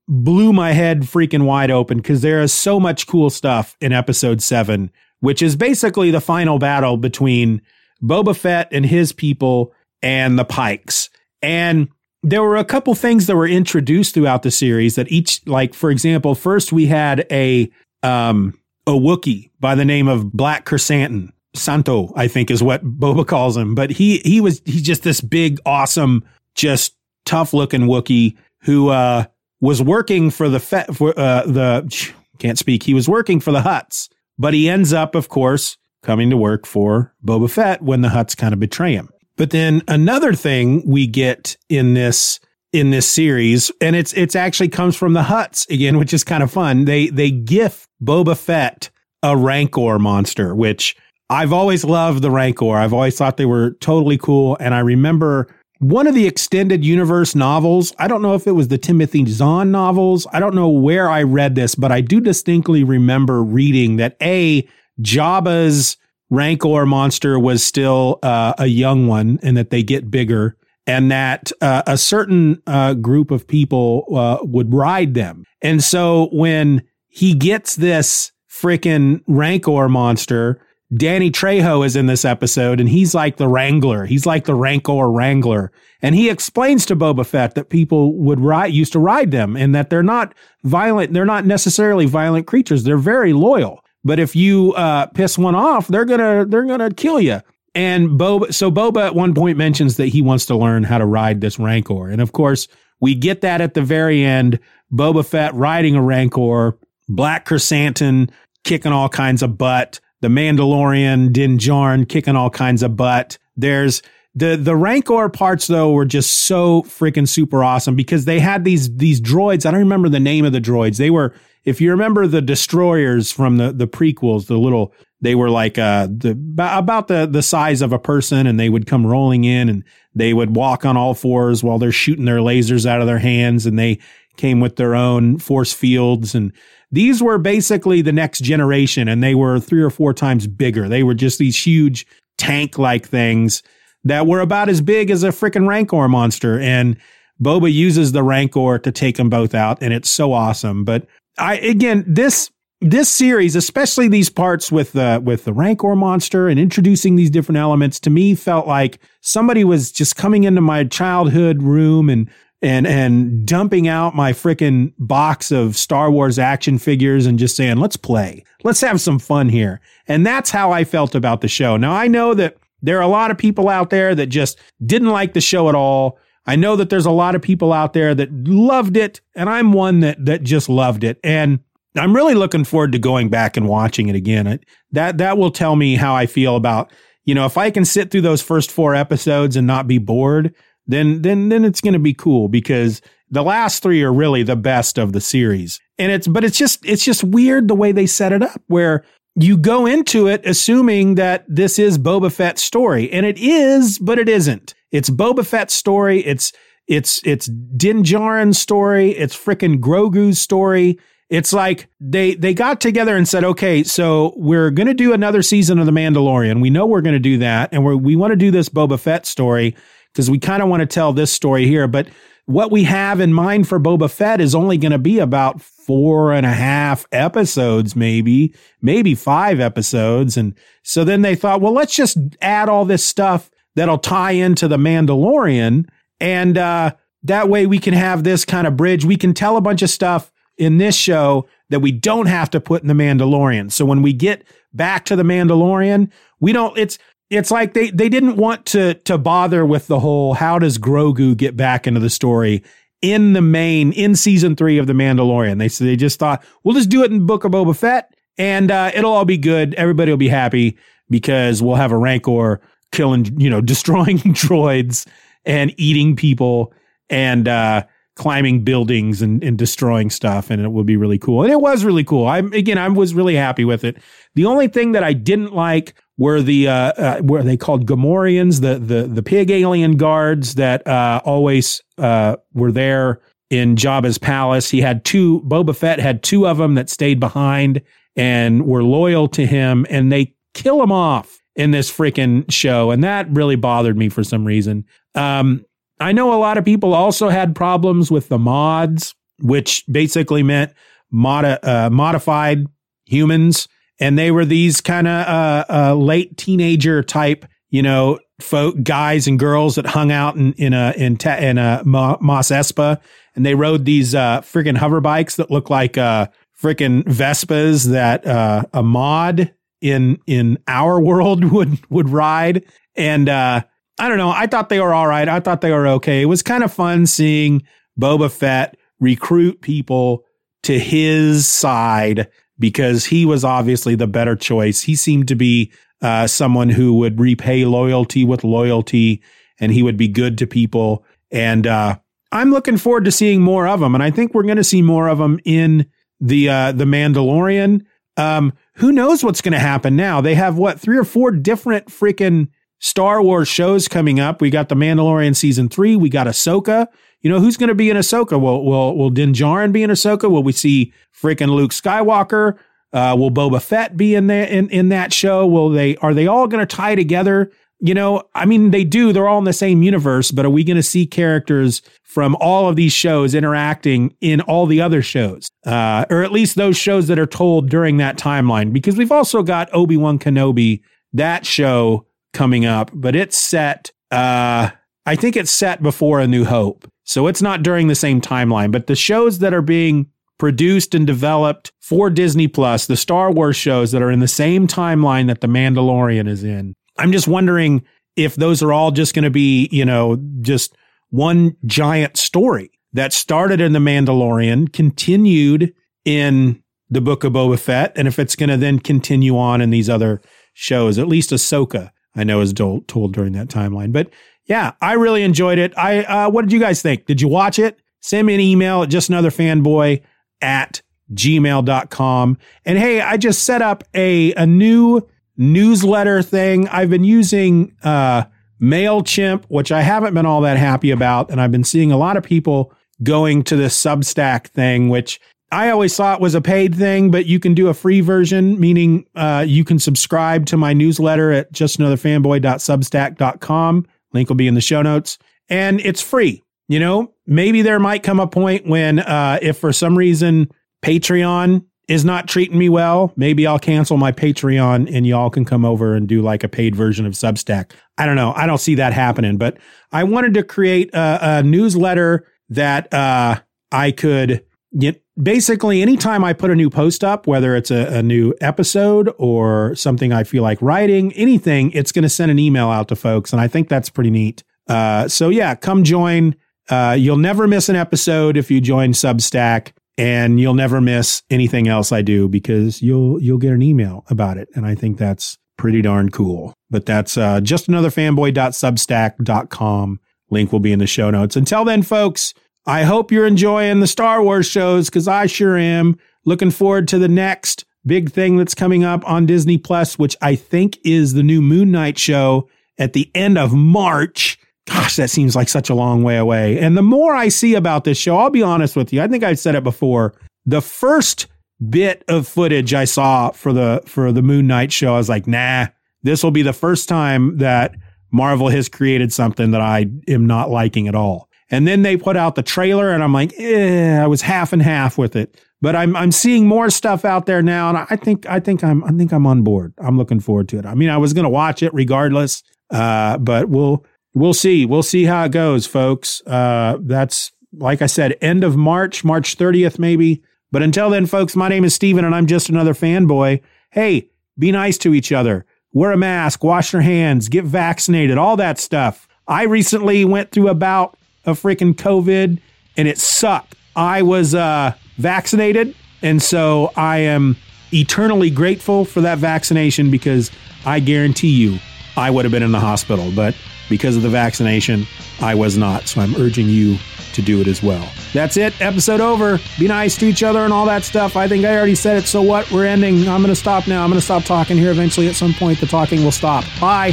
blew 0.08 0.54
my 0.54 0.72
head 0.72 1.02
freaking 1.02 1.46
wide 1.46 1.72
open 1.72 1.98
because 1.98 2.22
there 2.22 2.42
is 2.42 2.54
so 2.54 2.80
much 2.80 3.08
cool 3.08 3.30
stuff 3.30 3.76
in 3.82 3.92
episode 3.92 4.42
seven, 4.42 4.92
which 5.20 5.42
is 5.42 5.56
basically 5.56 6.12
the 6.12 6.22
final 6.22 6.60
battle 6.60 6.98
between 6.98 7.62
Boba 8.02 8.36
Fett 8.36 8.70
and 8.72 8.86
his 8.86 9.12
people 9.12 9.74
and 10.02 10.40
the 10.40 10.46
Pikes. 10.46 11.10
And 11.42 11.90
there 12.24 12.44
were 12.44 12.58
a 12.58 12.66
couple 12.66 12.94
things 12.96 13.28
that 13.28 13.36
were 13.36 13.48
introduced 13.48 14.14
throughout 14.14 14.44
the 14.44 14.52
series 14.52 14.96
that 14.96 15.12
each, 15.12 15.46
like, 15.48 15.74
for 15.74 15.90
example, 15.90 16.36
first 16.36 16.72
we 16.72 16.86
had 16.86 17.26
a, 17.32 17.72
um, 18.04 18.58
a 18.88 18.92
Wookiee 18.92 19.50
by 19.60 19.76
the 19.76 19.86
name 19.86 20.08
of 20.08 20.32
Black 20.32 20.66
Krrsantan. 20.66 21.32
Santo, 21.56 22.14
I 22.16 22.28
think 22.28 22.52
is 22.52 22.62
what 22.62 22.86
Boba 22.86 23.26
calls 23.26 23.58
him. 23.58 23.74
But 23.74 23.90
he, 23.90 24.20
he 24.20 24.40
was, 24.40 24.62
he's 24.66 24.84
just 24.84 25.02
this 25.02 25.20
big, 25.20 25.60
awesome, 25.66 26.24
just 26.54 26.94
tough 27.26 27.56
looking 27.56 27.82
Wookiee 27.82 28.38
who, 28.62 28.90
uh, 28.90 29.26
was 29.62 29.82
working 29.82 30.30
for 30.30 30.50
the 30.50 30.60
fe- 30.60 30.86
for 30.94 31.18
uh, 31.20 31.44
the 31.46 32.14
can't 32.40 32.58
speak. 32.58 32.84
He 32.84 32.94
was 32.94 33.10
working 33.10 33.40
for 33.40 33.52
the 33.52 33.62
Hutts, 33.62 34.10
but 34.38 34.54
he 34.54 34.70
ends 34.70 34.94
up, 34.94 35.16
of 35.16 35.30
course, 35.30 35.78
coming 36.02 36.30
to 36.30 36.38
work 36.38 36.66
for 36.66 37.14
Boba 37.26 37.50
Fett 37.50 37.82
when 37.82 38.02
the 38.02 38.10
Hutts 38.10 38.36
kind 38.38 38.54
of 38.54 38.60
betray 38.60 38.94
him. 38.94 39.10
But 39.40 39.52
then 39.52 39.84
another 39.88 40.34
thing 40.34 40.84
we 40.86 41.08
get 41.08 41.56
in 41.70 41.94
this 41.94 42.42
in 42.74 42.92
this 42.92 43.10
series, 43.10 43.72
and 43.80 43.96
it's 43.96 44.12
it's 44.14 44.36
actually 44.36 44.68
comes 44.68 44.98
from 44.98 45.14
the 45.14 45.24
Hutts 45.24 45.68
again, 45.70 45.98
which 45.98 46.14
is 46.14 46.26
kind 46.26 46.44
of 46.44 46.52
fun. 46.52 46.84
They 46.84 47.08
they 47.08 47.32
gift 47.32 47.88
Boba 48.04 48.38
Fett 48.38 48.90
a 49.24 49.38
Rancor 49.38 49.98
monster, 49.98 50.54
which 50.54 50.94
I've 51.30 51.54
always 51.54 51.86
loved 51.86 52.22
the 52.22 52.30
Rancor. 52.30 52.76
I've 52.76 52.92
always 52.92 53.18
thought 53.18 53.38
they 53.38 53.46
were 53.46 53.72
totally 53.80 54.18
cool, 54.18 54.58
and 54.60 54.76
I 54.76 54.80
remember 54.80 55.48
one 55.80 56.06
of 56.06 56.16
the 56.16 56.28
extended 56.28 56.84
universe 56.84 57.34
novels. 57.34 57.94
I 57.98 58.10
don't 58.10 58.22
know 58.22 58.36
if 58.36 58.46
it 58.46 58.52
was 58.52 58.68
the 58.68 58.78
Timothy 58.78 59.26
Zahn 59.26 59.72
novels. 59.72 60.28
I 60.34 60.42
don't 60.42 60.54
know 60.54 60.68
where 60.68 61.10
I 61.10 61.24
read 61.24 61.56
this, 61.56 61.76
but 61.76 61.94
I 61.94 62.02
do 62.02 62.20
distinctly 62.20 62.84
remember 62.84 63.42
reading 63.42 63.96
that 63.98 64.18
A, 64.22 64.68
Jabba's 65.00 65.96
Rancor 66.30 66.86
monster 66.86 67.40
was 67.40 67.64
still 67.64 68.20
uh, 68.22 68.54
a 68.58 68.68
young 68.68 69.08
one 69.08 69.40
and 69.42 69.58
that 69.58 69.70
they 69.70 69.84
get 69.84 70.12
bigger 70.12 70.56
and 70.86 71.12
that 71.12 71.52
uh, 71.62 71.84
a 71.86 71.98
certain 71.98 72.62
uh, 72.66 72.94
group 72.96 73.32
of 73.32 73.48
people 73.48 74.06
uh, 74.16 74.38
would 74.42 74.74
ride 74.74 75.14
them. 75.14 75.44
And 75.62 75.84
so 75.84 76.30
when 76.32 76.84
he 77.08 77.34
gets 77.34 77.76
this 77.76 78.32
freaking 78.50 79.22
Rancor 79.28 79.88
monster, 79.88 80.60
Danny 80.96 81.30
Trejo 81.30 81.86
is 81.86 81.96
in 81.96 82.08
this 82.08 82.26
episode 82.26 82.80
and 82.80 82.90
he's 82.90 83.14
like 83.14 83.38
the 83.38 83.48
wrangler. 83.48 84.06
He's 84.06 84.26
like 84.26 84.46
the 84.46 84.56
Rancor 84.56 85.12
wrangler. 85.12 85.72
And 86.02 86.16
he 86.16 86.30
explains 86.30 86.86
to 86.88 86.96
Boba 86.96 87.26
Fett 87.26 87.54
that 87.54 87.70
people 87.70 88.16
would 88.18 88.40
ride, 88.40 88.74
used 88.74 88.94
to 88.94 89.00
ride 89.00 89.30
them 89.30 89.56
and 89.56 89.76
that 89.76 89.92
they're 89.92 90.02
not 90.02 90.34
violent. 90.64 91.14
They're 91.14 91.26
not 91.26 91.46
necessarily 91.46 92.08
violent 92.08 92.48
creatures. 92.48 92.84
They're 92.84 92.98
very 92.98 93.34
loyal. 93.34 93.84
But 94.04 94.20
if 94.20 94.36
you, 94.36 94.74
uh, 94.74 95.08
piss 95.08 95.38
one 95.38 95.56
off, 95.56 95.88
they're 95.88 96.06
gonna, 96.06 96.46
they're 96.46 96.66
gonna 96.66 96.92
kill 96.92 97.20
you. 97.20 97.42
And 97.76 98.10
Boba, 98.20 98.54
so 98.54 98.72
Boba 98.72 99.08
at 99.08 99.16
one 99.16 99.34
point 99.34 99.58
mentions 99.58 99.98
that 99.98 100.08
he 100.08 100.22
wants 100.22 100.46
to 100.48 100.56
learn 100.56 100.84
how 100.84 100.98
to 100.98 101.06
ride 101.06 101.42
this 101.42 101.60
Rancor. 101.60 102.10
And 102.10 102.22
of 102.22 102.32
course, 102.32 102.68
we 103.00 103.16
get 103.16 103.42
that 103.42 103.62
at 103.62 103.74
the 103.74 103.82
very 103.82 104.24
end. 104.24 104.60
Boba 104.92 105.26
Fett 105.26 105.54
riding 105.54 105.96
a 105.96 106.02
Rancor, 106.02 106.78
Black 107.08 107.48
Krrsantan 107.48 108.32
kicking 108.64 108.92
all 108.92 109.10
kinds 109.10 109.44
of 109.44 109.58
butt 109.58 110.00
the 110.22 110.28
Mandalorian, 110.28 111.32
Din 111.32 111.58
Djarin 111.58 112.08
kicking 112.08 112.36
all 112.36 112.50
kinds 112.50 112.84
of 112.84 112.96
butt. 112.96 113.38
There's 113.56 114.02
the 114.40 114.56
the 114.56 114.76
Rancor 114.76 115.30
parts 115.30 115.68
though 115.68 115.92
were 115.92 116.06
just 116.06 116.46
so 116.46 116.84
freaking 116.84 117.28
super 117.28 117.64
awesome 117.64 117.96
because 117.96 118.26
they 118.26 118.40
had 118.40 118.64
these 118.64 118.96
these 118.96 119.20
droids. 119.22 119.66
I 119.66 119.72
don't 119.72 119.82
remember 119.82 120.10
the 120.10 120.20
name 120.20 120.46
of 120.46 120.54
the 120.54 120.62
droids. 120.62 120.98
They 120.98 121.10
were 121.10 121.34
if 121.66 121.82
you 121.82 121.92
remember 121.92 122.26
the 122.26 122.42
destroyers 122.42 123.32
from 123.32 123.58
the 123.58 123.72
the 123.72 123.88
prequels, 123.88 124.48
the 124.48 124.58
little 124.58 124.94
they 125.22 125.36
were 125.36 125.50
like 125.50 125.78
uh 125.78 126.08
the 126.08 126.32
about 126.58 127.10
the 127.10 127.26
the 127.26 127.44
size 127.44 127.82
of 127.82 127.92
a 127.92 128.00
person 128.00 128.48
and 128.48 128.60
they 128.60 128.70
would 128.70 128.88
come 128.88 129.06
rolling 129.06 129.44
in 129.44 129.68
and 129.68 129.84
they 130.16 130.34
would 130.34 130.56
walk 130.56 130.86
on 130.86 130.96
all 130.96 131.14
fours 131.14 131.64
while 131.64 131.78
they're 131.78 131.92
shooting 131.92 132.26
their 132.26 132.38
lasers 132.38 132.86
out 132.86 133.02
of 133.02 133.08
their 133.08 133.20
hands 133.20 133.66
and 133.66 133.78
they 133.78 134.00
came 134.38 134.62
with 134.62 134.78
their 134.78 134.96
own 134.96 135.38
force 135.38 135.74
fields 135.74 136.34
and 136.34 136.54
these 136.92 137.22
were 137.22 137.38
basically 137.38 138.02
the 138.02 138.14
next 138.14 138.40
generation 138.40 139.08
and 139.08 139.22
they 139.22 139.36
were 139.36 139.60
three 139.60 139.82
or 139.82 139.90
four 139.90 140.14
times 140.14 140.48
bigger. 140.48 140.88
They 140.88 141.04
were 141.04 141.14
just 141.14 141.38
these 141.38 141.62
huge 141.62 142.08
tank 142.38 142.80
like 142.80 143.08
things 143.08 143.62
that 144.04 144.28
were 144.28 144.40
about 144.40 144.70
as 144.70 144.82
big 144.82 145.10
as 145.10 145.24
a 145.24 145.30
freaking 145.30 145.68
Rancor 145.68 146.08
monster. 146.08 146.60
And 146.60 146.98
Boba 147.42 147.72
uses 147.72 148.12
the 148.12 148.24
Rancor 148.24 148.80
to 148.80 148.92
take 148.92 149.18
them 149.18 149.30
both 149.30 149.54
out. 149.54 149.82
And 149.82 149.94
it's 149.94 150.10
so 150.10 150.34
awesome. 150.34 150.84
But 150.84 151.08
I, 151.38 151.58
again, 151.58 152.04
this, 152.08 152.52
this 152.82 153.10
series, 153.10 153.56
especially 153.56 154.08
these 154.08 154.30
parts 154.30 154.72
with 154.72 154.94
the 154.94 155.22
with 155.24 155.44
the 155.44 155.54
Rancor 155.54 155.96
monster 155.96 156.48
and 156.48 156.60
introducing 156.60 157.16
these 157.16 157.30
different 157.30 157.58
elements, 157.58 158.00
to 158.02 158.10
me 158.10 158.36
felt 158.36 158.68
like 158.68 159.00
somebody 159.22 159.64
was 159.64 159.92
just 159.92 160.16
coming 160.16 160.46
into 160.46 160.62
my 160.62 160.86
childhood 160.86 161.62
room 161.62 162.10
and 162.10 162.30
and 162.62 162.88
and 162.88 163.46
dumping 163.46 163.88
out 163.88 164.16
my 164.16 164.32
freaking 164.32 164.94
box 164.98 165.52
of 165.52 165.76
Star 165.76 166.10
Wars 166.12 166.40
action 166.40 166.78
figures 166.78 167.26
and 167.26 167.38
just 167.38 167.56
saying, 167.56 167.78
"Let's 167.78 167.98
play. 167.98 168.44
Let's 168.64 168.82
have 168.82 169.02
some 169.02 169.20
fun 169.20 169.50
here." 169.50 169.82
And 170.08 170.26
that's 170.26 170.50
how 170.50 170.72
I 170.72 170.84
felt 170.86 171.16
about 171.16 171.42
the 171.42 171.48
show. 171.48 171.78
Now, 171.78 171.94
I 171.94 172.08
know 172.08 172.34
that 172.34 172.58
there 172.82 172.98
are 172.98 173.04
a 173.04 173.08
lot 173.08 173.32
of 173.32 173.38
people 173.38 173.70
out 173.70 173.90
there 173.90 174.16
that 174.16 174.28
just 174.28 174.60
didn't 174.86 175.10
like 175.10 175.34
the 175.34 175.42
show 175.42 175.70
at 175.70 175.76
all. 175.76 176.18
I 176.46 176.56
know 176.56 176.76
that 176.76 176.90
there's 176.90 177.06
a 177.06 177.12
lot 177.12 177.36
of 177.36 177.42
people 177.42 177.74
out 177.74 177.94
there 177.94 178.16
that 178.16 178.34
loved 178.34 178.98
it, 178.98 179.22
and 179.36 179.50
I'm 179.50 179.72
one 179.74 180.00
that 180.00 180.26
that 180.26 180.44
just 180.44 180.70
loved 180.70 181.04
it. 181.04 181.20
And 181.24 181.60
I'm 181.98 182.16
really 182.16 182.36
looking 182.36 182.64
forward 182.64 182.92
to 182.94 183.00
going 183.00 183.30
back 183.30 183.58
and 183.58 183.68
watching 183.68 184.10
it 184.10 184.16
again. 184.16 184.60
That 184.92 185.18
that 185.18 185.38
will 185.38 185.52
tell 185.52 185.76
me 185.76 185.96
how 185.96 186.16
I 186.16 186.26
feel 186.26 186.56
about, 186.56 186.92
you 187.26 187.36
know, 187.36 187.46
if 187.46 187.58
I 187.58 187.72
can 187.72 187.86
sit 187.86 188.12
through 188.12 188.22
those 188.22 188.42
first 188.42 188.72
4 188.72 188.96
episodes 188.96 189.56
and 189.56 189.68
not 189.68 189.88
be 189.88 189.98
bored, 189.98 190.54
then 190.88 191.22
then 191.22 191.50
then 191.50 191.66
it's 191.66 191.82
going 191.82 191.94
to 191.94 192.00
be 192.00 192.14
cool 192.14 192.48
because 192.48 193.02
the 193.30 193.44
last 193.44 193.84
three 193.84 194.02
are 194.02 194.14
really 194.14 194.44
the 194.44 194.56
best 194.56 194.98
of 194.98 195.14
the 195.14 195.22
series. 195.22 195.80
And 195.98 196.12
it's 196.12 196.28
but 196.28 196.44
it's 196.44 196.58
just 196.58 196.86
it's 196.86 197.04
just 197.04 197.24
weird 197.24 197.68
the 197.68 197.76
way 197.76 197.92
they 197.92 198.08
set 198.08 198.32
it 198.32 198.42
up 198.42 198.62
where 198.68 199.04
you 199.44 199.58
go 199.58 199.86
into 199.86 200.28
it 200.28 200.42
assuming 200.46 201.16
that 201.16 201.46
this 201.48 201.80
is 201.80 201.98
Boba 201.98 202.32
Fett's 202.32 202.62
story 202.62 203.12
and 203.12 203.26
it 203.26 203.38
is 203.38 204.00
but 204.00 204.20
it 204.20 204.30
isn't. 204.30 204.74
It's 204.92 205.10
Boba 205.10 205.46
Fett's 205.46 205.74
story. 205.74 206.20
It's 206.26 206.52
it's 206.88 207.22
it's 207.24 207.46
Din 207.78 208.04
Djarin's 208.04 208.58
story. 208.58 209.12
It's 209.12 209.38
frickin' 209.38 209.80
Grogu's 209.80 210.42
story. 210.42 211.00
it's 211.30 211.54
like 211.54 211.88
they 212.00 212.34
they 212.34 212.54
got 212.54 212.82
together 212.82 213.16
and 213.16 213.28
said, 213.28 213.44
okay, 213.44 213.84
so 213.84 214.34
we're 214.36 214.72
to 214.88 214.96
do 214.96 215.14
another 215.14 215.44
season 215.44 215.78
of 215.78 215.86
The 215.86 215.92
Mandalorian. 215.92 216.62
We 216.62 216.72
know 216.72 216.88
we're 216.88 217.02
to 217.14 217.20
do 217.20 217.38
that, 217.38 217.70
and 217.72 217.86
we 217.86 217.96
we 217.96 218.16
want 218.16 218.32
to 218.32 218.36
do 218.36 218.50
this 218.50 218.68
Boba 218.70 219.00
Fett 219.00 219.26
story 219.28 219.76
because 220.12 220.30
we 220.30 220.40
kind 220.40 220.64
of 220.64 220.70
want 220.70 220.82
to 220.82 220.88
tell 220.88 221.14
this 221.14 221.32
story 221.32 221.68
here. 221.68 221.88
But 221.88 222.08
what 222.50 222.72
we 222.72 222.84
have 222.84 223.20
in 223.20 223.32
mind 223.32 223.68
for 223.68 223.80
Boba 223.80 224.10
Fett 224.10 224.42
is 224.42 224.56
only 224.56 224.76
going 224.76 224.92
to 224.92 224.98
be 224.98 225.20
about 225.20 225.62
four 225.62 226.34
and 226.34 226.48
a 226.48 226.52
half 226.52 227.06
episodes, 227.12 227.96
maybe, 227.96 228.56
maybe 228.82 229.14
five 229.14 229.60
episodes. 229.60 230.36
And 230.36 230.56
so 230.82 231.04
then 231.04 231.22
they 231.22 231.36
thought, 231.36 231.62
well, 231.62 231.74
let's 231.74 231.96
just 231.96 232.18
add 232.42 232.68
all 232.68 232.86
this 232.86 233.06
stuff 233.06 233.52
that'll 233.76 234.00
tie 234.00 234.32
into 234.32 234.68
the 234.68 234.78
Mandalorian. 234.78 235.88
And 236.20 236.58
uh, 236.58 236.96
that 237.22 237.50
way 237.50 237.68
we 237.68 237.78
can 237.78 237.94
have 237.94 238.24
this 238.24 238.46
kind 238.46 238.66
of 238.66 238.76
bridge. 238.76 239.06
We 239.06 239.16
can 239.16 239.36
tell 239.36 239.56
a 239.56 239.62
bunch 239.62 239.84
of 239.84 239.92
stuff 239.92 240.32
in 240.58 240.80
this 240.80 240.96
show 240.96 241.48
that 241.70 241.82
we 241.82 241.92
don't 241.92 242.26
have 242.26 242.50
to 242.50 242.60
put 242.60 242.82
in 242.82 242.88
the 242.88 242.96
Mandalorian. 242.96 243.72
So 243.72 243.86
when 243.86 244.02
we 244.02 244.12
get 244.12 244.44
back 244.74 245.06
to 245.06 245.16
the 245.16 245.22
Mandalorian, 245.22 246.10
we 246.40 246.52
don't, 246.52 246.76
it's, 246.80 246.98
it's 247.30 247.52
like 247.52 247.74
they 247.74 247.92
they 247.92 248.10
didn't 248.10 248.38
want 248.38 248.66
to 248.68 248.96
to 248.96 249.18
bother 249.18 249.66
with 249.66 249.88
the 249.88 250.00
whole 250.00 250.34
how 250.34 250.60
does 250.60 250.78
Grogu 250.78 251.36
get 251.36 251.56
back 251.56 251.88
into 251.88 252.00
the 252.00 252.10
story 252.10 252.64
in 253.02 253.34
the 253.34 253.42
main 253.42 253.92
in 253.94 254.16
season 254.16 254.56
three 254.56 254.78
of 254.78 254.88
the 254.88 254.94
Mandalorian. 254.94 255.60
They 255.60 255.68
they 255.86 255.96
just 255.96 256.20
thought 256.20 256.44
we'll 256.64 256.76
just 256.76 256.90
do 256.90 257.04
it 257.04 257.12
in 257.12 257.26
Book 257.26 257.44
of 257.44 257.52
Boba 257.52 257.76
Fett 257.76 258.14
and 258.38 258.72
uh, 258.72 258.92
it'll 258.94 259.12
all 259.12 259.26
be 259.26 259.38
good. 259.38 259.74
Everybody 259.76 260.12
will 260.12 260.18
be 260.18 260.30
happy 260.30 260.78
because 261.10 261.62
we'll 261.62 261.76
have 261.76 261.92
a 261.92 261.98
Rancor 261.98 262.62
killing 262.92 263.40
you 263.40 263.50
know 263.50 263.62
destroying 263.74 264.18
droids 264.18 265.08
and 265.46 265.74
eating 265.78 266.16
people 266.16 266.74
and 267.10 267.48
uh, 267.48 267.84
climbing 268.16 268.64
buildings 268.64 269.22
and, 269.22 269.44
and 269.44 269.58
destroying 269.58 270.10
stuff 270.10 270.50
and 270.50 270.62
it 270.62 270.70
will 270.70 270.84
be 270.84 270.98
really 270.98 271.18
cool 271.18 271.44
and 271.44 271.52
it 271.52 271.62
was 271.62 271.86
really 271.86 272.04
cool 272.04 272.28
i'm 272.28 272.52
again 272.52 272.78
i 272.78 272.86
was 272.90 273.14
really 273.14 273.36
happy 273.36 273.64
with 273.64 273.86
it 273.86 273.96
the 274.36 274.44
only 274.44 274.68
thing 274.68 274.92
that 274.92 275.06
i 275.06 275.14
didn't 275.14 275.54
like 275.54 275.94
were 276.20 276.42
the 276.42 276.68
uh, 276.68 276.74
uh, 276.74 277.22
were 277.24 277.42
they 277.42 277.58
called 277.58 277.88
Gamorreans, 277.88 278.60
the 278.62 278.78
the 278.78 279.08
the 279.08 279.24
pig 279.24 279.50
alien 279.50 279.96
guards 279.96 280.56
that 280.56 280.86
uh, 280.86 281.22
always 281.24 281.82
uh, 281.98 282.36
were 282.54 282.74
there 282.74 283.22
in 283.50 283.78
Jabba's 283.78 284.18
palace. 284.18 284.70
He 284.70 284.82
had 284.82 285.06
two. 285.06 285.42
Boba 285.42 285.76
Fett 285.76 286.00
had 286.00 286.22
two 286.22 286.46
of 286.46 286.58
them 286.58 286.76
that 286.76 286.90
stayed 286.90 287.22
behind 287.22 287.82
and 288.18 288.68
were 288.68 288.84
loyal 288.84 289.30
to 289.30 289.46
him, 289.46 289.88
and 289.90 290.12
they 290.12 290.36
kill 290.54 290.84
him 290.84 290.92
off 290.92 291.42
in 291.56 291.72
this 291.72 291.90
freaking 291.90 292.52
show, 292.52 292.92
and 292.92 293.02
that 293.04 293.28
really 293.32 293.56
bothered 293.56 293.98
me 293.98 294.10
for 294.10 294.24
some 294.24 294.46
reason. 294.46 294.86
Um, 295.16 295.66
I 296.02 296.12
know 296.12 296.34
a 296.34 296.40
lot 296.40 296.58
of 296.58 296.66
people 296.66 296.94
also 296.94 297.30
had 297.30 297.56
problems 297.56 298.12
with 298.12 298.28
the 298.28 298.38
mods, 298.38 299.16
which 299.40 299.86
basically 299.90 300.44
meant 300.44 300.74
mod- 301.12 301.64
uh, 301.64 301.90
modified 301.90 302.66
humans 303.06 303.70
and 304.00 304.18
they 304.18 304.32
were 304.32 304.46
these 304.46 304.82
kind 304.82 305.08
of 305.08 305.28
uh, 305.28 305.66
uh, 305.70 305.96
late 305.96 306.38
teenager 306.38 307.04
type, 307.04 307.46
you 307.70 307.82
know, 307.82 308.20
folk 308.40 308.82
guys 308.84 309.28
and 309.28 309.38
girls 309.38 309.76
that 309.76 309.86
hung 309.86 310.12
out 310.12 310.36
in 310.36 310.54
in 310.54 310.74
a 310.74 310.94
in 310.96 311.18
in 311.18 311.58
a 311.58 311.82
Mos 311.86 312.50
Espa, 312.50 313.00
and 313.36 313.46
they 313.46 313.56
rode 313.56 313.86
these 313.86 314.16
uh, 314.16 314.42
freaking 314.42 314.78
hover 314.78 315.02
bikes 315.02 315.36
that 315.36 315.52
look 315.52 315.70
like 315.70 315.98
uh, 315.98 316.28
freaking 316.60 317.04
Vespas 317.04 317.88
that 317.90 318.26
uh, 318.26 318.64
a 318.74 318.84
mod 318.84 319.54
in 319.82 320.20
in 320.26 320.58
our 320.68 321.00
world 321.02 321.44
would 321.46 321.80
would 321.90 322.10
ride, 322.10 322.64
and 322.96 323.30
uh, 323.30 323.62
I 324.00 324.08
don't 324.10 324.18
know. 324.18 324.32
I 324.32 324.48
thought 324.48 324.70
they 324.70 324.80
were 324.80 324.94
all 324.94 325.08
right. 325.08 325.28
I 325.28 325.40
thought 325.40 325.62
they 325.62 325.72
were 325.72 325.88
okay. 325.88 326.22
It 326.22 326.26
was 326.26 326.42
kind 326.42 326.64
of 326.64 326.72
fun 326.72 327.06
seeing 327.06 327.64
Boba 328.00 328.32
Fett 328.32 328.78
recruit 329.00 329.62
people 329.62 330.24
to 330.64 330.78
his 330.78 331.48
side 331.48 332.28
because 332.60 333.06
he 333.06 333.26
was 333.26 333.44
obviously 333.44 333.96
the 333.96 334.08
better 334.08 334.36
choice. 334.36 334.82
He 334.82 334.96
seemed 334.96 335.28
to 335.30 335.36
be 335.36 335.72
uh, 336.02 336.28
someone 336.28 336.70
who 336.70 336.94
would 336.96 337.20
repay 337.20 337.66
loyalty 337.66 338.24
with 338.24 338.44
loyalty 338.44 339.22
and 339.60 339.72
he 339.72 339.84
would 339.84 339.98
be 339.98 340.08
good 340.08 340.38
to 340.38 340.48
people. 340.48 341.06
And 341.32 341.68
uh, 341.68 341.98
I'm 342.32 342.52
looking 342.52 342.78
forward 342.78 343.06
to 343.06 343.12
seeing 343.12 343.42
more 343.42 343.68
of 343.68 343.82
him. 343.82 343.94
And 343.94 344.04
I 344.04 344.12
think 344.12 344.34
we're 344.34 344.44
going 344.44 344.58
to 344.58 344.64
see 344.64 344.82
more 344.82 345.08
of 345.08 345.20
him 345.20 345.40
in 345.46 345.90
the 346.20 346.50
uh, 346.50 346.72
the 346.72 346.86
Mandalorian. 346.86 347.86
Um, 348.18 348.54
who 348.76 348.92
knows 348.92 349.24
what's 349.24 349.42
going 349.42 349.54
to 349.54 349.60
happen 349.60 349.96
now? 349.96 350.22
They 350.22 350.36
have 350.36 350.58
what 350.58 350.80
three 350.80 350.98
or 350.98 351.04
four 351.04 351.32
different 351.32 351.88
freaking 351.88 352.50
Star 352.80 353.22
Wars 353.22 353.48
shows 353.48 353.88
coming 353.88 354.20
up. 354.20 354.42
We 354.42 354.50
got 354.50 354.70
the 354.70 354.76
Mandalorian 354.76 355.36
season 355.36 355.70
three. 355.70 355.96
We 355.96 356.10
got 356.10 356.28
Ahsoka. 356.28 356.88
You 357.22 357.30
know, 357.30 357.40
who's 357.40 357.58
going 357.58 357.70
to 357.70 357.76
be 357.76 357.90
in 357.90 357.98
Ahsoka? 357.98 358.40
Will, 358.40 358.64
will, 358.64 358.96
will 358.96 359.10
Din 359.10 359.34
Djarin 359.34 359.72
be 359.72 359.84
in 359.84 359.90
Ahsoka? 359.90 360.30
Will 360.30 360.44
we 360.44 360.54
see 360.54 360.94
freaking 361.14 361.50
Luke 361.50 361.72
Skywalker? 361.72 362.58
Uh, 362.92 363.16
will 363.18 363.32
Boba 363.32 363.62
Fett 363.62 363.98
be 363.98 364.16
in 364.16 364.28
there 364.28 364.46
in, 364.46 364.70
in 364.70 364.90
that 364.90 365.14
show? 365.14 365.46
Will 365.46 365.70
they, 365.70 365.96
are 365.98 366.14
they 366.14 366.28
all 366.28 366.48
going 366.48 366.66
to 366.66 366.76
tie 366.76 366.96
together? 366.96 367.52
You 367.82 367.94
know, 367.94 368.24
I 368.36 368.46
mean, 368.46 368.72
they 368.72 368.84
do, 368.84 369.14
they're 369.14 369.28
all 369.28 369.38
in 369.38 369.46
the 369.46 369.54
same 369.54 369.84
universe, 369.84 370.32
but 370.32 370.46
are 370.46 370.50
we 370.50 370.64
going 370.64 370.78
to 370.78 370.84
see 370.84 371.06
characters 371.06 371.82
from 372.04 372.36
all 372.42 372.68
of 372.68 372.76
these 372.76 372.92
shows 372.92 373.34
interacting 373.34 374.16
in 374.20 374.42
all 374.42 374.66
the 374.66 374.82
other 374.82 375.02
shows? 375.02 375.50
Uh, 375.66 376.06
or 376.10 376.24
at 376.24 376.32
least 376.32 376.56
those 376.56 376.78
shows 376.78 377.08
that 377.08 377.20
are 377.20 377.26
told 377.26 377.70
during 377.70 377.98
that 377.98 378.18
timeline? 378.18 378.74
Because 378.74 378.98
we've 378.98 379.12
also 379.12 379.44
got 379.44 379.74
Obi-Wan 379.74 380.20
Kenobi, 380.20 380.82
that 381.14 381.46
show 381.46 382.06
coming 382.34 382.66
up, 382.66 382.92
but 382.94 383.16
it's 383.16 383.38
set, 383.38 383.92
uh, 384.12 384.70
I 385.06 385.16
think 385.16 385.36
it's 385.38 385.52
set 385.52 385.82
before 385.82 386.20
A 386.20 386.28
New 386.28 386.46
Hope. 386.46 386.90
So 387.10 387.26
it's 387.26 387.42
not 387.42 387.64
during 387.64 387.88
the 387.88 387.96
same 387.96 388.22
timeline, 388.22 388.72
but 388.72 388.86
the 388.86 388.96
shows 388.96 389.40
that 389.40 389.52
are 389.52 389.64
being 389.64 390.12
produced 390.38 390.94
and 390.94 391.08
developed 391.08 391.72
for 391.82 392.12
Disney 392.12 392.48
Plus, 392.48 392.86
the 392.86 392.96
Star 392.96 393.32
Wars 393.32 393.56
shows 393.56 393.92
that 393.94 394.04
are 394.04 394.12
in 394.12 394.20
the 394.20 394.28
same 394.28 394.68
timeline 394.68 395.26
that 395.26 395.42
The 395.42 395.48
Mandalorian 395.48 396.28
is 396.28 396.44
in. 396.44 396.76
I'm 397.00 397.12
just 397.12 397.28
wondering 397.28 397.84
if 398.16 398.36
those 398.36 398.62
are 398.62 398.72
all 398.72 398.92
just 398.92 399.16
going 399.16 399.24
to 399.24 399.32
be, 399.32 399.68
you 399.72 399.86
know, 399.86 400.24
just 400.42 400.78
one 401.10 401.58
giant 401.66 402.16
story 402.16 402.70
that 402.94 403.12
started 403.12 403.60
in 403.60 403.74
The 403.74 403.80
Mandalorian, 403.80 404.72
continued 404.72 405.74
in 406.06 406.62
the 406.92 407.02
Book 407.02 407.24
of 407.24 407.34
Boba 407.34 407.58
Fett, 407.58 407.92
and 407.96 408.08
if 408.08 408.20
it's 408.20 408.36
going 408.36 408.52
to 408.52 408.58
then 408.58 408.78
continue 408.78 409.36
on 409.36 409.62
in 409.62 409.72
these 409.72 409.90
other 409.90 410.22
shows, 410.54 411.00
at 411.00 411.08
least 411.08 411.32
Ahsoka, 411.32 411.90
I 412.16 412.24
know 412.24 412.42
is 412.42 412.54
told, 412.54 412.86
during 413.14 413.32
that 413.32 413.48
timeline. 413.48 413.92
But 413.92 414.12
yeah, 414.50 414.72
I 414.82 414.94
really 414.94 415.24
enjoyed 415.24 415.60
it. 415.60 415.74
I 415.78 416.04
uh, 416.04 416.30
what 416.30 416.42
did 416.42 416.52
you 416.52 416.60
guys 416.60 416.82
think? 416.82 417.06
Did 417.06 417.22
you 417.22 417.28
watch 417.28 417.60
it? 417.60 417.80
Send 418.02 418.28
me 418.28 418.34
an 418.34 418.42
email 418.42 418.84
at 418.84 418.90
just 418.90 419.10
another 419.10 419.30
fanboy 419.30 420.02
at 420.42 420.82
gmail.com. 421.14 422.38
And 422.66 422.78
hey, 422.78 423.02
I 423.02 423.18
just 423.18 423.44
set 423.44 423.62
up 423.62 423.84
a, 423.94 424.34
a 424.34 424.48
new 424.48 425.08
newsletter 425.38 426.22
thing. 426.22 426.68
I've 426.70 426.90
been 426.90 427.04
using 427.04 427.76
uh, 427.84 428.24
MailChimp, 428.62 429.44
which 429.50 429.70
I 429.72 429.82
haven't 429.82 430.14
been 430.14 430.26
all 430.26 430.42
that 430.42 430.58
happy 430.58 430.92
about. 430.92 431.30
And 431.30 431.40
I've 431.40 431.52
been 431.52 431.64
seeing 431.64 431.92
a 431.92 431.98
lot 431.98 432.18
of 432.18 432.24
people 432.24 432.74
going 433.04 433.44
to 433.44 433.56
this 433.56 433.82
Substack 433.82 434.48
thing, 434.48 434.90
which 434.90 435.22
I 435.52 435.70
always 435.70 435.96
thought 435.96 436.20
was 436.22 436.36
a 436.36 436.42
paid 436.42 436.76
thing, 436.76 437.10
but 437.12 437.26
you 437.26 437.40
can 437.40 437.56
do 437.56 437.70
a 437.70 437.74
free 437.74 438.02
version, 438.02 438.60
meaning 438.60 439.08
uh, 439.16 439.46
you 439.48 439.64
can 439.64 439.80
subscribe 439.80 440.46
to 440.48 440.58
my 440.58 440.74
newsletter 440.74 441.32
at 441.32 441.54
justanotherfanboy.substack.com. 441.54 443.86
Link 444.14 444.30
will 444.30 444.36
be 444.36 444.48
in 444.48 444.56
the 444.56 444.62
show 444.62 444.82
notes. 444.82 445.18
And 445.50 445.80
it's 445.82 446.02
free. 446.02 446.44
You 446.68 446.80
know, 446.80 447.14
maybe 447.26 447.64
there 447.64 447.80
might 447.80 448.04
come 448.04 448.20
a 448.20 448.28
point 448.28 448.68
when, 448.68 449.00
uh, 449.00 449.40
if 449.42 449.58
for 449.58 449.74
some 449.74 449.98
reason 449.98 450.52
Patreon 450.84 451.66
is 451.88 452.06
not 452.06 452.28
treating 452.28 452.60
me 452.60 452.70
well, 452.70 453.12
maybe 453.16 453.48
I'll 453.48 453.58
cancel 453.58 453.98
my 453.98 454.12
Patreon 454.12 454.96
and 454.96 455.08
y'all 455.08 455.32
can 455.32 455.44
come 455.44 455.66
over 455.66 455.96
and 455.96 456.08
do 456.08 456.22
like 456.22 456.44
a 456.44 456.48
paid 456.48 456.76
version 456.76 457.08
of 457.08 457.14
Substack. 457.14 457.72
I 457.98 458.06
don't 458.06 458.16
know. 458.16 458.32
I 458.36 458.46
don't 458.46 458.60
see 458.60 458.76
that 458.76 458.94
happening, 458.94 459.38
but 459.38 459.58
I 459.92 460.04
wanted 460.04 460.36
to 460.36 460.44
create 460.44 460.94
a, 460.94 461.40
a 461.40 461.44
newsletter 461.44 462.28
that 462.50 462.94
uh, 462.94 463.40
I 463.72 463.92
could 463.92 464.46
get. 464.78 465.04
Basically, 465.22 465.82
anytime 465.82 466.24
I 466.24 466.32
put 466.32 466.50
a 466.50 466.56
new 466.56 466.70
post 466.70 467.04
up, 467.04 467.28
whether 467.28 467.54
it's 467.56 467.72
a, 467.72 467.98
a 467.98 468.04
new 468.04 468.34
episode 468.40 469.14
or 469.18 469.76
something 469.76 470.14
I 470.14 470.24
feel 470.24 470.44
like 470.44 470.62
writing, 470.62 471.12
anything, 471.14 471.72
it's 471.72 471.92
going 471.92 472.04
to 472.04 472.10
send 472.10 472.32
an 472.32 472.40
email 472.40 472.70
out 472.70 472.88
to 472.88 472.96
folks. 472.96 473.34
And 473.34 473.42
I 473.42 473.50
think 473.50 473.68
that's 473.68 473.90
pretty 473.90 474.12
neat. 474.12 474.46
Uh, 474.68 475.10
so, 475.10 475.28
yeah, 475.30 475.56
come 475.56 475.84
join. 475.84 476.38
Uh, 476.70 476.96
you'll 476.98 477.18
never 477.18 477.48
miss 477.48 477.68
an 477.68 477.76
episode 477.76 478.38
if 478.38 478.50
you 478.50 478.62
join 478.62 478.94
Substack, 478.94 479.74
and 479.98 480.40
you'll 480.40 480.54
never 480.54 480.80
miss 480.80 481.22
anything 481.30 481.68
else 481.68 481.92
I 481.92 482.02
do 482.02 482.30
because 482.30 482.82
you'll 482.82 483.22
you'll 483.22 483.40
get 483.40 483.52
an 483.52 483.62
email 483.62 484.06
about 484.10 484.38
it, 484.38 484.48
and 484.56 484.66
I 484.66 484.76
think 484.76 484.98
that's 484.98 485.38
pretty 485.58 485.82
darn 485.82 486.08
cool. 486.10 486.54
But 486.70 486.86
that's 486.86 487.18
uh, 487.18 487.42
just 487.42 487.68
another 487.68 487.90
fanboy.substack.com. 487.90 490.00
Link 490.32 490.52
will 490.52 490.60
be 490.60 490.72
in 490.72 490.78
the 490.80 490.88
show 490.88 491.10
notes. 491.10 491.36
Until 491.36 491.66
then, 491.66 491.82
folks, 491.82 492.36
I 492.70 492.84
hope 492.84 493.12
you're 493.12 493.26
enjoying 493.26 493.80
the 493.80 493.88
Star 493.88 494.22
Wars 494.22 494.46
shows 494.46 494.92
because 494.92 495.08
I 495.08 495.26
sure 495.26 495.58
am. 495.58 495.98
Looking 496.24 496.52
forward 496.52 496.88
to 496.90 497.00
the 497.00 497.08
next 497.08 497.66
big 497.84 498.12
thing 498.12 498.38
that's 498.38 498.54
coming 498.54 498.84
up 498.84 499.04
on 499.10 499.26
Disney 499.26 499.58
Plus, 499.58 499.98
which 499.98 500.16
I 500.22 500.36
think 500.36 500.78
is 500.84 501.14
the 501.14 501.24
new 501.24 501.42
Moon 501.42 501.72
Knight 501.72 501.98
show 501.98 502.48
at 502.78 502.94
the 502.94 503.10
end 503.16 503.40
of 503.40 503.54
March. 503.54 504.38
Gosh, 504.68 504.98
that 504.98 505.10
seems 505.10 505.36
like 505.36 505.50
such 505.50 505.72
a 505.72 505.74
long 505.74 506.04
way 506.04 506.18
away. 506.18 506.60
And 506.60 506.78
the 506.78 506.84
more 506.84 507.16
I 507.16 507.30
see 507.30 507.56
about 507.56 507.86
this 507.86 507.98
show, 507.98 508.16
I'll 508.16 508.30
be 508.30 508.44
honest 508.44 508.76
with 508.76 508.94
you. 508.94 509.02
I 509.02 509.08
think 509.08 509.24
I've 509.24 509.40
said 509.40 509.56
it 509.56 509.64
before. 509.64 510.14
the 510.46 510.62
first 510.62 511.26
bit 511.72 512.04
of 512.08 512.28
footage 512.28 512.76
I 512.76 512.86
saw 512.86 513.32
for 513.32 513.52
the 513.52 513.82
for 513.88 514.12
the 514.12 514.22
Moon 514.22 514.46
Knight 514.46 514.72
show, 514.72 514.94
I 514.94 514.98
was 514.98 515.10
like, 515.10 515.26
nah, 515.26 515.70
this 516.04 516.22
will 516.22 516.30
be 516.30 516.44
the 516.44 516.54
first 516.54 516.88
time 516.88 517.40
that 517.40 517.74
Marvel 518.12 518.50
has 518.50 518.70
created 518.70 519.12
something 519.12 519.50
that 519.52 519.62
I 519.62 519.88
am 520.08 520.28
not 520.28 520.52
liking 520.52 520.88
at 520.88 520.94
all. 520.94 521.29
And 521.52 521.68
then 521.68 521.82
they 521.82 521.98
put 521.98 522.16
out 522.16 522.36
the 522.36 522.44
trailer 522.44 522.92
and 522.92 523.04
I'm 523.04 523.14
like, 523.14 523.34
eh, 523.38 523.98
I 523.98 524.08
was 524.08 524.22
half 524.22 524.54
and 524.54 524.62
half 524.62 524.98
with 524.98 525.16
it. 525.16 525.40
But 525.62 525.76
I'm 525.76 525.96
I'm 525.96 526.12
seeing 526.12 526.48
more 526.48 526.70
stuff 526.70 527.04
out 527.04 527.26
there 527.26 527.42
now, 527.42 527.68
and 527.68 527.78
I 527.90 527.98
think 527.98 528.26
I 528.28 528.40
think 528.40 528.64
I'm 528.64 528.82
I 528.84 528.92
think 528.92 529.12
I'm 529.12 529.28
on 529.28 529.42
board. 529.42 529.74
I'm 529.78 529.98
looking 529.98 530.22
forward 530.22 530.48
to 530.50 530.60
it. 530.60 530.66
I 530.66 530.74
mean, 530.74 530.90
I 530.90 530.96
was 530.96 531.12
gonna 531.12 531.30
watch 531.30 531.62
it 531.62 531.74
regardless, 531.74 532.44
uh, 532.70 533.18
but 533.18 533.50
we'll 533.50 533.86
we'll 534.14 534.34
see. 534.34 534.66
We'll 534.66 534.84
see 534.84 535.04
how 535.04 535.26
it 535.26 535.34
goes, 535.34 535.66
folks. 535.66 536.22
Uh, 536.26 536.78
that's 536.80 537.34
like 537.54 537.82
I 537.82 537.88
said, 537.88 538.16
end 538.22 538.44
of 538.44 538.56
March, 538.56 539.04
March 539.04 539.38
30th, 539.38 539.80
maybe. 539.80 540.24
But 540.52 540.64
until 540.64 540.90
then, 540.90 541.06
folks, 541.06 541.36
my 541.36 541.50
name 541.50 541.64
is 541.64 541.74
Steven 541.74 542.06
and 542.06 542.16
I'm 542.16 542.28
just 542.28 542.50
another 542.50 542.74
fanboy. 542.74 543.42
Hey, 543.72 544.10
be 544.38 544.52
nice 544.52 544.78
to 544.80 544.94
each 544.94 545.12
other. 545.12 545.46
Wear 545.72 545.92
a 545.92 545.98
mask, 545.98 546.44
wash 546.44 546.74
your 546.74 546.82
hands, 546.82 547.30
get 547.30 547.46
vaccinated, 547.46 548.18
all 548.18 548.38
that 548.38 548.58
stuff. 548.58 549.08
I 549.28 549.44
recently 549.44 550.06
went 550.06 550.32
through 550.32 550.50
about 550.50 550.98
a 551.30 551.34
freaking 551.34 551.74
COVID 551.74 552.40
and 552.78 552.88
it 552.88 552.98
sucked. 552.98 553.56
I 553.76 554.02
was 554.02 554.36
uh, 554.36 554.74
vaccinated, 554.98 555.76
and 556.02 556.22
so 556.22 556.72
I 556.76 557.00
am 557.00 557.38
eternally 557.72 558.30
grateful 558.30 558.86
for 558.86 559.02
that 559.02 559.20
vaccination 559.20 559.92
because 559.92 560.32
I 560.66 560.80
guarantee 560.80 561.30
you 561.30 561.60
I 561.96 562.10
would 562.10 562.26
have 562.26 562.32
been 562.32 562.44
in 562.44 562.52
the 562.52 562.60
hospital. 562.60 563.12
But 563.16 563.36
because 563.70 563.96
of 563.96 564.02
the 564.02 564.10
vaccination, 564.10 564.86
I 565.22 565.36
was 565.36 565.58
not. 565.58 565.88
So 565.88 566.02
I'm 566.02 566.16
urging 566.16 566.48
you 566.48 566.78
to 567.14 567.22
do 567.22 567.42
it 567.42 567.48
as 567.48 567.62
well. 567.62 567.88
That's 568.14 568.38
it. 568.38 568.60
Episode 568.62 569.02
over. 569.02 569.40
Be 569.58 569.68
nice 569.68 569.98
to 569.98 570.06
each 570.06 570.24
other 570.24 570.44
and 570.44 570.54
all 570.54 570.66
that 570.66 570.84
stuff. 570.84 571.16
I 571.16 571.28
think 571.28 571.46
I 571.46 571.56
already 571.56 571.76
said 571.76 571.98
it. 571.98 572.06
So 572.06 572.22
what? 572.22 572.50
We're 572.52 572.66
ending. 572.66 573.08
I'm 573.08 573.22
going 573.22 573.28
to 573.28 573.36
stop 573.36 573.68
now. 573.68 573.84
I'm 573.84 573.90
going 573.90 574.00
to 574.00 574.06
stop 574.06 574.24
talking 574.24 574.58
here. 574.58 574.72
Eventually, 574.72 575.08
at 575.08 575.16
some 575.16 575.34
point, 575.34 575.60
the 575.60 575.68
talking 575.68 576.04
will 576.04 576.12
stop. 576.12 576.44
Bye. 576.60 576.92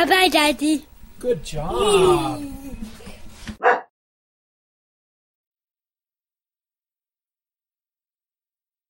Bye 0.00 0.06
bye, 0.06 0.28
Daddy. 0.28 0.86
Good 1.18 1.44
job. 1.44 2.42